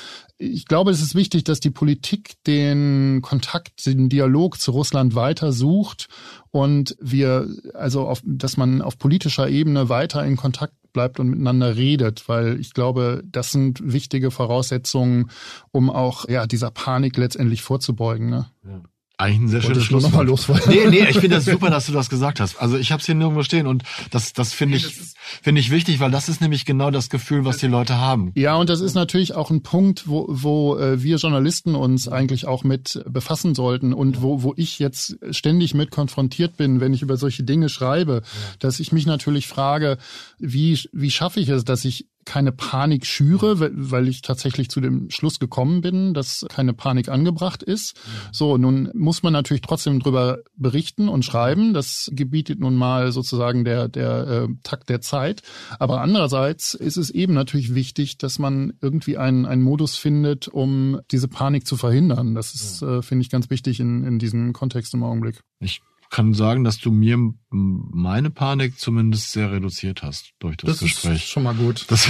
ich 0.42 0.66
glaube, 0.66 0.90
es 0.90 1.02
ist 1.02 1.14
wichtig, 1.14 1.44
dass 1.44 1.60
die 1.60 1.70
Politik 1.70 2.34
den 2.48 3.22
Kontakt, 3.22 3.86
den 3.86 4.10
Dialog 4.10 4.60
zu 4.60 4.72
Russland 4.72 5.14
weiter 5.14 5.52
sucht 5.52 6.08
und 6.50 6.96
wir, 7.00 7.48
also 7.76 8.08
auf, 8.08 8.22
dass 8.26 8.58
man 8.58 8.82
auf 8.82 8.98
politischer 8.98 9.48
Ebene 9.48 9.88
weiter 9.88 10.26
in 10.26 10.38
Kontakt 10.38 10.74
bleibt 10.94 11.20
und 11.20 11.30
miteinander 11.30 11.76
redet, 11.76 12.28
weil 12.28 12.60
ich 12.60 12.74
glaube, 12.74 13.24
das 13.26 13.52
sind 13.52 13.80
wichtige 13.84 14.32
Voraussetzungen, 14.32 15.30
um 15.72 15.90
auch 15.90 16.28
ja 16.28 16.48
dieser 16.48 16.72
Panik 16.72 17.18
letztendlich 17.18 17.62
vorzubeugen. 17.62 18.30
Ne? 18.30 18.48
Ja. 18.66 18.71
Eigentlich 19.22 19.42
ein 19.42 19.48
sehr 19.50 19.62
schönes 19.62 19.84
Schlusswort. 19.84 20.68
Nee, 20.68 20.88
nee, 20.90 21.06
ich 21.08 21.20
finde 21.20 21.36
das 21.36 21.46
super, 21.46 21.70
dass 21.70 21.86
du 21.86 21.92
das 21.92 22.10
gesagt 22.10 22.40
hast. 22.40 22.60
Also 22.60 22.76
ich 22.76 22.92
habe 22.92 23.02
es 23.02 23.06
hier 23.06 23.14
nirgendwo 23.14 23.44
stehen 23.44 23.68
und 23.68 23.84
das, 24.10 24.34
das 24.34 24.52
finde 24.52 24.78
ich, 24.78 24.88
finde 25.44 25.62
ich 25.62 25.70
wichtig, 25.70 26.00
weil 26.00 26.10
das 26.10 26.28
ist 26.28 26.42
nämlich 26.42 26.66
genau 26.66 26.90
das 26.90 27.12
Gefühl, 27.12 27.46
was 27.46 27.58
die 27.58 27.68
Leute 27.68 28.00
haben. 28.00 28.32
Ja, 28.34 28.56
und 28.56 28.68
das 28.68 28.82
ist 28.82 28.96
natürlich 28.96 29.36
auch 29.36 29.52
ein 29.52 29.62
Punkt, 29.62 30.08
wo, 30.08 30.26
wo 30.28 30.76
äh, 30.76 31.04
wir 31.04 31.18
Journalisten 31.18 31.76
uns 31.76 32.08
eigentlich 32.08 32.48
auch 32.48 32.64
mit 32.64 33.04
befassen 33.08 33.54
sollten 33.54 33.94
und 33.94 34.24
wo, 34.24 34.42
wo 34.42 34.56
ich 34.58 34.80
jetzt 34.80 35.20
ständig 35.30 35.76
mit 35.76 35.92
konfrontiert 35.92 36.58
bin, 36.58 36.80
wenn 36.80 36.92
ich 36.92 37.04
über 37.04 37.16
solche 37.16 37.44
Dinge 37.44 37.70
schreibe, 37.70 38.24
dass 38.58 38.80
ich 38.80 38.92
mich 38.92 39.06
natürlich 39.06 39.46
frage, 39.46 40.00
wie, 40.40 40.80
wie 40.94 41.12
schaffe 41.12 41.40
ich 41.40 41.50
es, 41.50 41.64
dass 41.64 41.86
ich 41.86 42.08
keine 42.26 42.52
Panik 42.52 43.06
schüre, 43.06 43.58
weil 43.74 44.08
ich 44.08 44.22
tatsächlich 44.22 44.70
zu 44.70 44.82
dem 44.82 45.10
Schluss 45.10 45.40
gekommen 45.40 45.82
bin, 45.82 46.14
dass 46.14 46.46
keine 46.50 46.74
Panik 46.74 47.10
angebracht 47.10 47.64
ist. 47.64 48.00
So, 48.32 48.58
nun 48.58 48.90
muss 48.94 49.24
man 49.24 49.34
natürlich 49.34 49.62
trotzdem 49.62 50.00
drüber 50.00 50.40
berichten 50.56 51.10
und 51.10 51.26
schreiben. 51.26 51.74
Das 51.74 52.12
gebietet 52.14 52.60
nun 52.60 52.76
mal 52.76 53.12
sozusagen 53.12 53.66
der, 53.66 53.88
der 53.88 54.28
äh, 54.28 54.48
Takt 54.64 54.90
der 54.90 55.02
Zeit. 55.02 55.42
Aber 55.80 56.02
andererseits 56.02 56.74
ist 56.74 56.98
es 56.98 57.10
eben 57.10 57.34
natürlich 57.34 57.76
wichtig, 57.76 58.18
dass 58.18 58.40
man 58.40 58.74
irgendwie 58.82 59.18
einen, 59.18 59.46
einen 59.46 59.64
Modus 59.64 59.96
findet, 59.96 60.48
um 60.48 61.00
diese 61.12 61.28
Panik 61.28 61.66
zu 61.66 61.78
verhindern. 61.78 62.36
Das 62.36 62.54
ist, 62.54 62.82
äh, 62.82 63.02
finde 63.02 63.24
ich, 63.24 63.30
ganz 63.30 63.50
wichtig 63.50 63.80
in, 63.80 64.04
in 64.04 64.20
diesem 64.20 64.54
Kontext 64.54 64.94
im 64.94 65.04
Augenblick. 65.04 65.42
Ich 65.60 65.82
kann 66.12 66.34
sagen, 66.34 66.64
dass 66.64 66.78
du 66.78 66.92
mir 66.92 67.18
meine 67.50 68.30
Panik 68.30 68.78
zumindest 68.78 69.32
sehr 69.32 69.52
reduziert 69.52 70.04
hast 70.04 70.34
durch 70.40 70.58
das, 70.58 70.72
das 70.72 70.80
Gespräch. 70.82 71.14
Das 71.14 71.24
ist 71.24 71.30
schon 71.30 71.44
mal 71.44 71.56
gut. 71.56 71.86
Das, 71.88 72.08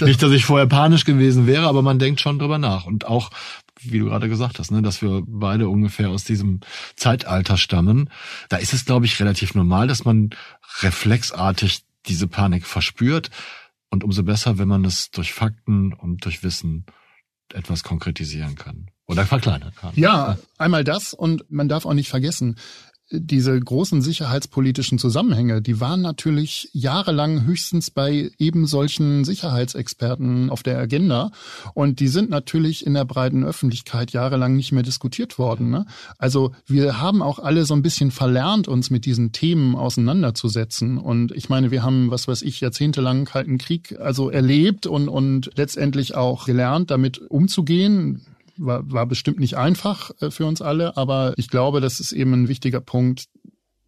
nicht, 0.00 0.22
dass 0.22 0.32
ich 0.32 0.46
vorher 0.46 0.66
panisch 0.66 1.04
gewesen 1.04 1.46
wäre, 1.46 1.68
aber 1.68 1.82
man 1.82 1.98
denkt 1.98 2.20
schon 2.20 2.38
drüber 2.38 2.58
nach. 2.58 2.86
Und 2.86 3.06
auch, 3.06 3.30
wie 3.80 3.98
du 3.98 4.06
gerade 4.06 4.28
gesagt 4.30 4.58
hast, 4.58 4.70
ne, 4.70 4.80
dass 4.80 5.02
wir 5.02 5.22
beide 5.26 5.68
ungefähr 5.68 6.08
aus 6.08 6.24
diesem 6.24 6.60
Zeitalter 6.96 7.58
stammen. 7.58 8.08
Da 8.48 8.56
ist 8.56 8.72
es, 8.72 8.86
glaube 8.86 9.04
ich, 9.04 9.20
relativ 9.20 9.54
normal, 9.54 9.86
dass 9.86 10.04
man 10.04 10.30
reflexartig 10.80 11.84
diese 12.06 12.26
Panik 12.26 12.66
verspürt. 12.66 13.30
Und 13.90 14.02
umso 14.02 14.22
besser, 14.22 14.56
wenn 14.56 14.68
man 14.68 14.86
es 14.86 15.10
durch 15.10 15.34
Fakten 15.34 15.92
und 15.92 16.24
durch 16.24 16.42
Wissen 16.42 16.86
etwas 17.52 17.82
konkretisieren 17.82 18.54
kann 18.54 18.86
oder 19.06 19.26
verkleinern 19.26 19.74
kann. 19.74 19.92
Ja, 19.94 20.38
einmal 20.56 20.84
das 20.84 21.12
und 21.12 21.44
man 21.50 21.68
darf 21.68 21.84
auch 21.84 21.92
nicht 21.92 22.08
vergessen, 22.08 22.56
diese 23.12 23.58
großen 23.58 24.02
sicherheitspolitischen 24.02 24.98
Zusammenhänge, 24.98 25.60
die 25.60 25.80
waren 25.80 26.00
natürlich 26.00 26.70
jahrelang 26.72 27.44
höchstens 27.44 27.90
bei 27.90 28.30
eben 28.38 28.66
solchen 28.66 29.24
Sicherheitsexperten 29.24 30.50
auf 30.50 30.62
der 30.62 30.78
Agenda. 30.78 31.30
Und 31.74 32.00
die 32.00 32.08
sind 32.08 32.30
natürlich 32.30 32.86
in 32.86 32.94
der 32.94 33.04
breiten 33.04 33.44
Öffentlichkeit 33.44 34.12
jahrelang 34.12 34.56
nicht 34.56 34.72
mehr 34.72 34.82
diskutiert 34.82 35.38
worden. 35.38 35.70
Ne? 35.70 35.86
Also 36.18 36.52
wir 36.66 37.00
haben 37.00 37.22
auch 37.22 37.38
alle 37.38 37.64
so 37.64 37.74
ein 37.74 37.82
bisschen 37.82 38.10
verlernt, 38.10 38.68
uns 38.68 38.90
mit 38.90 39.04
diesen 39.04 39.32
Themen 39.32 39.76
auseinanderzusetzen. 39.76 40.98
Und 40.98 41.32
ich 41.32 41.48
meine, 41.48 41.70
wir 41.70 41.82
haben, 41.82 42.10
was 42.10 42.28
weiß 42.28 42.42
ich, 42.42 42.60
jahrzehntelang 42.60 43.26
Kalten 43.26 43.58
Krieg 43.58 43.98
also 44.00 44.30
erlebt 44.30 44.86
und, 44.86 45.08
und 45.08 45.50
letztendlich 45.56 46.14
auch 46.14 46.46
gelernt, 46.46 46.90
damit 46.90 47.18
umzugehen 47.18 48.22
war, 48.64 48.90
war 48.90 49.06
bestimmt 49.06 49.40
nicht 49.40 49.56
einfach 49.56 50.10
äh, 50.20 50.30
für 50.30 50.46
uns 50.46 50.62
alle, 50.62 50.96
aber 50.96 51.34
ich 51.36 51.48
glaube, 51.48 51.80
das 51.80 52.00
ist 52.00 52.12
eben 52.12 52.32
ein 52.32 52.48
wichtiger 52.48 52.80
Punkt, 52.80 53.26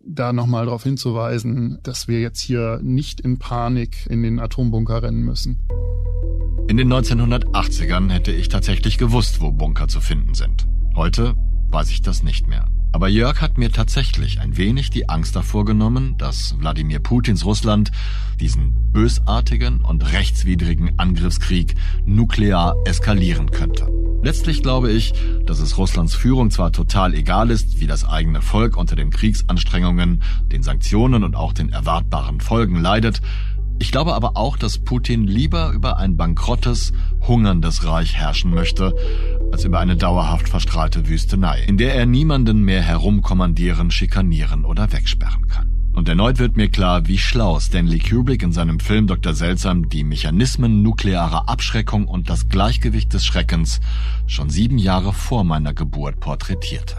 da 0.06 0.32
nochmal 0.32 0.66
darauf 0.66 0.82
hinzuweisen, 0.82 1.78
dass 1.82 2.08
wir 2.08 2.20
jetzt 2.20 2.40
hier 2.40 2.80
nicht 2.82 3.20
in 3.20 3.38
Panik 3.38 4.06
in 4.08 4.22
den 4.22 4.38
Atombunker 4.38 5.02
rennen 5.02 5.22
müssen. 5.22 5.60
In 6.68 6.76
den 6.76 6.92
1980ern 6.92 8.10
hätte 8.10 8.32
ich 8.32 8.48
tatsächlich 8.48 8.98
gewusst, 8.98 9.40
wo 9.40 9.52
Bunker 9.52 9.88
zu 9.88 10.00
finden 10.00 10.34
sind. 10.34 10.66
Heute 10.94 11.34
weiß 11.70 11.90
ich 11.90 12.02
das 12.02 12.22
nicht 12.22 12.46
mehr. 12.48 12.66
Aber 12.94 13.08
Jörg 13.08 13.40
hat 13.40 13.58
mir 13.58 13.72
tatsächlich 13.72 14.40
ein 14.40 14.56
wenig 14.56 14.88
die 14.88 15.08
Angst 15.08 15.34
davor 15.34 15.64
genommen, 15.64 16.16
dass 16.16 16.54
Wladimir 16.60 17.00
Putins 17.00 17.44
Russland 17.44 17.90
diesen 18.38 18.92
bösartigen 18.92 19.80
und 19.80 20.12
rechtswidrigen 20.12 20.96
Angriffskrieg 20.96 21.74
nuklear 22.06 22.76
eskalieren 22.84 23.50
könnte. 23.50 23.88
Letztlich 24.22 24.62
glaube 24.62 24.92
ich, 24.92 25.12
dass 25.44 25.58
es 25.58 25.76
Russlands 25.76 26.14
Führung 26.14 26.52
zwar 26.52 26.70
total 26.70 27.14
egal 27.14 27.50
ist, 27.50 27.80
wie 27.80 27.88
das 27.88 28.04
eigene 28.04 28.40
Volk 28.40 28.76
unter 28.76 28.94
den 28.94 29.10
Kriegsanstrengungen, 29.10 30.22
den 30.52 30.62
Sanktionen 30.62 31.24
und 31.24 31.34
auch 31.34 31.52
den 31.52 31.70
erwartbaren 31.70 32.40
Folgen 32.40 32.80
leidet, 32.80 33.20
ich 33.78 33.90
glaube 33.90 34.14
aber 34.14 34.36
auch, 34.36 34.56
dass 34.56 34.78
Putin 34.78 35.26
lieber 35.26 35.70
über 35.72 35.96
ein 35.98 36.16
bankrottes, 36.16 36.92
hungerndes 37.20 37.84
Reich 37.84 38.14
herrschen 38.14 38.52
möchte, 38.52 38.94
als 39.52 39.64
über 39.64 39.80
eine 39.80 39.96
dauerhaft 39.96 40.48
verstrahlte 40.48 41.08
Wüstenei, 41.08 41.62
in 41.66 41.76
der 41.76 41.94
er 41.94 42.06
niemanden 42.06 42.62
mehr 42.62 42.82
herumkommandieren, 42.82 43.90
schikanieren 43.90 44.64
oder 44.64 44.92
wegsperren 44.92 45.48
kann. 45.48 45.74
Und 45.94 46.08
erneut 46.08 46.40
wird 46.40 46.56
mir 46.56 46.68
klar, 46.68 47.06
wie 47.06 47.18
schlau 47.18 47.60
Stanley 47.60 48.00
Kubrick 48.00 48.42
in 48.42 48.50
seinem 48.50 48.80
Film 48.80 49.06
Dr. 49.06 49.32
Seltsam 49.32 49.88
die 49.88 50.02
Mechanismen 50.02 50.82
nuklearer 50.82 51.48
Abschreckung 51.48 52.08
und 52.08 52.28
das 52.28 52.48
Gleichgewicht 52.48 53.12
des 53.12 53.24
Schreckens 53.24 53.80
schon 54.26 54.50
sieben 54.50 54.78
Jahre 54.78 55.12
vor 55.12 55.44
meiner 55.44 55.72
Geburt 55.72 56.18
porträtierte. 56.18 56.96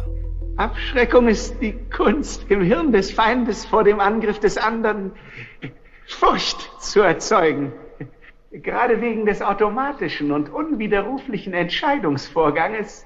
Abschreckung 0.56 1.28
ist 1.28 1.56
die 1.62 1.74
Kunst, 1.94 2.46
im 2.48 2.62
Hirn 2.62 2.94
des 2.94 3.12
Feindes 3.12 3.66
vor 3.66 3.84
dem 3.84 4.00
Angriff 4.00 4.40
des 4.40 4.56
anderen 4.56 5.12
Furcht 6.08 6.72
zu 6.80 7.02
erzeugen. 7.02 7.74
Gerade 8.52 9.02
wegen 9.02 9.26
des 9.26 9.42
automatischen 9.42 10.32
und 10.32 10.50
unwiderruflichen 10.50 11.54
Entscheidungsvorganges, 11.54 13.06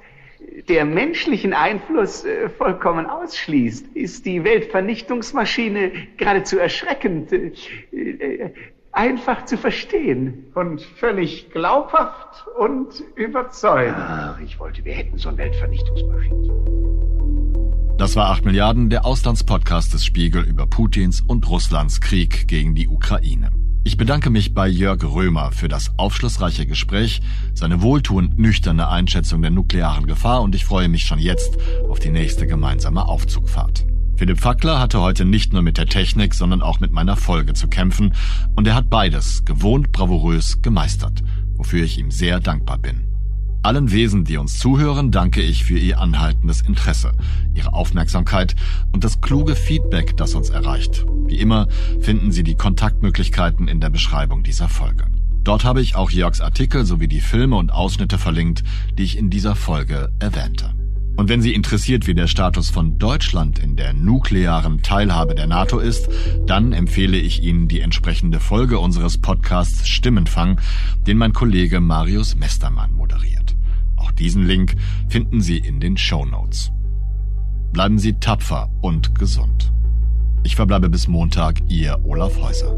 der 0.67 0.85
menschlichen 0.85 1.53
Einfluss 1.53 2.23
äh, 2.23 2.49
vollkommen 2.49 3.05
ausschließt, 3.05 3.95
ist 3.95 4.25
die 4.25 4.43
Weltvernichtungsmaschine 4.43 5.91
geradezu 6.17 6.59
erschreckend, 6.59 7.33
äh, 7.33 7.51
äh, 7.91 8.53
einfach 8.91 9.45
zu 9.45 9.57
verstehen 9.57 10.51
und 10.55 10.81
völlig 10.81 11.51
glaubhaft 11.51 12.47
und 12.57 13.03
überzeugend. 13.15 13.97
Ach, 13.97 14.39
ich 14.39 14.59
wollte, 14.59 14.83
wir 14.85 14.93
hätten 14.93 15.17
so 15.17 15.29
eine 15.29 15.39
Weltvernichtungsmaschine. 15.39 17.38
Das 17.99 18.15
war 18.15 18.29
8 18.29 18.45
Milliarden, 18.45 18.89
der 18.89 19.03
Auslandspodcast 19.03 19.93
des 19.93 20.05
Spiegel 20.05 20.43
über 20.43 20.65
Putins 20.65 21.19
und 21.19 21.49
Russlands 21.49 21.99
Krieg 21.99 22.47
gegen 22.47 22.73
die 22.73 22.87
Ukraine. 22.87 23.51
Ich 23.83 23.97
bedanke 23.97 24.29
mich 24.29 24.53
bei 24.53 24.69
Jörg 24.69 25.03
Römer 25.03 25.51
für 25.51 25.67
das 25.67 25.91
aufschlussreiche 25.97 26.65
Gespräch, 26.65 27.19
seine 27.53 27.81
wohltuend 27.81 28.39
nüchterne 28.39 28.87
Einschätzung 28.87 29.41
der 29.41 29.51
nuklearen 29.51 30.07
Gefahr 30.07 30.43
und 30.43 30.55
ich 30.55 30.63
freue 30.63 30.87
mich 30.87 31.03
schon 31.03 31.19
jetzt 31.19 31.57
auf 31.89 31.99
die 31.99 32.09
nächste 32.09 32.47
gemeinsame 32.47 33.05
Aufzugfahrt. 33.05 33.85
Philipp 34.15 34.39
Fackler 34.39 34.79
hatte 34.79 35.01
heute 35.01 35.25
nicht 35.25 35.51
nur 35.51 35.61
mit 35.61 35.77
der 35.77 35.87
Technik, 35.87 36.33
sondern 36.33 36.61
auch 36.61 36.79
mit 36.79 36.93
meiner 36.93 37.17
Folge 37.17 37.51
zu 37.51 37.67
kämpfen 37.67 38.13
und 38.55 38.65
er 38.65 38.75
hat 38.75 38.89
beides 38.89 39.43
gewohnt 39.43 39.91
bravourös 39.91 40.61
gemeistert, 40.61 41.21
wofür 41.57 41.83
ich 41.83 41.99
ihm 41.99 42.11
sehr 42.11 42.39
dankbar 42.39 42.77
bin. 42.77 43.08
Allen 43.61 43.91
Wesen, 43.91 44.23
die 44.23 44.37
uns 44.37 44.57
zuhören, 44.57 45.11
danke 45.11 45.41
ich 45.41 45.65
für 45.65 45.77
ihr 45.77 45.99
anhaltendes 45.99 46.61
Interesse, 46.61 47.11
ihre 47.53 47.73
Aufmerksamkeit 47.73 48.55
und 48.93 49.03
das 49.03 49.19
kluge 49.19 49.55
Feedback, 49.55 50.15
das 50.15 50.33
uns 50.33 50.49
erreicht. 50.49 51.05
Wie 51.25 51.35
immer 51.35 51.67
finden 51.99 52.31
Sie 52.31 52.43
die 52.43 52.55
Kontaktmöglichkeiten 52.55 53.67
in 53.67 53.81
der 53.81 53.89
Beschreibung 53.89 54.43
dieser 54.43 54.69
Folge. 54.69 55.05
Dort 55.43 55.65
habe 55.65 55.81
ich 55.81 55.95
auch 55.95 56.09
Jörgs 56.09 56.39
Artikel 56.39 56.85
sowie 56.85 57.09
die 57.09 57.19
Filme 57.19 57.57
und 57.57 57.71
Ausschnitte 57.71 58.17
verlinkt, 58.17 58.63
die 58.97 59.03
ich 59.03 59.17
in 59.17 59.29
dieser 59.29 59.55
Folge 59.55 60.09
erwähnte. 60.19 60.73
Und 61.17 61.27
wenn 61.27 61.41
Sie 61.41 61.53
interessiert, 61.53 62.07
wie 62.07 62.13
der 62.13 62.27
Status 62.27 62.69
von 62.69 62.97
Deutschland 62.97 63.59
in 63.59 63.75
der 63.75 63.91
nuklearen 63.91 64.81
Teilhabe 64.83 65.35
der 65.35 65.47
NATO 65.47 65.79
ist, 65.79 66.07
dann 66.45 66.71
empfehle 66.71 67.17
ich 67.17 67.43
Ihnen 67.43 67.67
die 67.67 67.81
entsprechende 67.81 68.39
Folge 68.39 68.79
unseres 68.79 69.17
Podcasts 69.17 69.85
Stimmenfang, 69.85 70.61
den 71.07 71.17
mein 71.17 71.33
Kollege 71.33 71.81
Marius 71.81 72.35
Mestermann 72.37 72.93
moderiert. 72.93 73.48
Diesen 74.19 74.45
Link 74.45 74.75
finden 75.07 75.41
Sie 75.41 75.57
in 75.57 75.79
den 75.79 75.97
Show 75.97 76.25
Notes. 76.25 76.71
Bleiben 77.71 77.97
Sie 77.97 78.13
tapfer 78.19 78.69
und 78.81 79.15
gesund. 79.15 79.71
Ich 80.43 80.55
verbleibe 80.55 80.89
bis 80.89 81.07
Montag, 81.07 81.61
Ihr 81.69 81.97
Olaf 82.03 82.37
Häuser. 82.37 82.75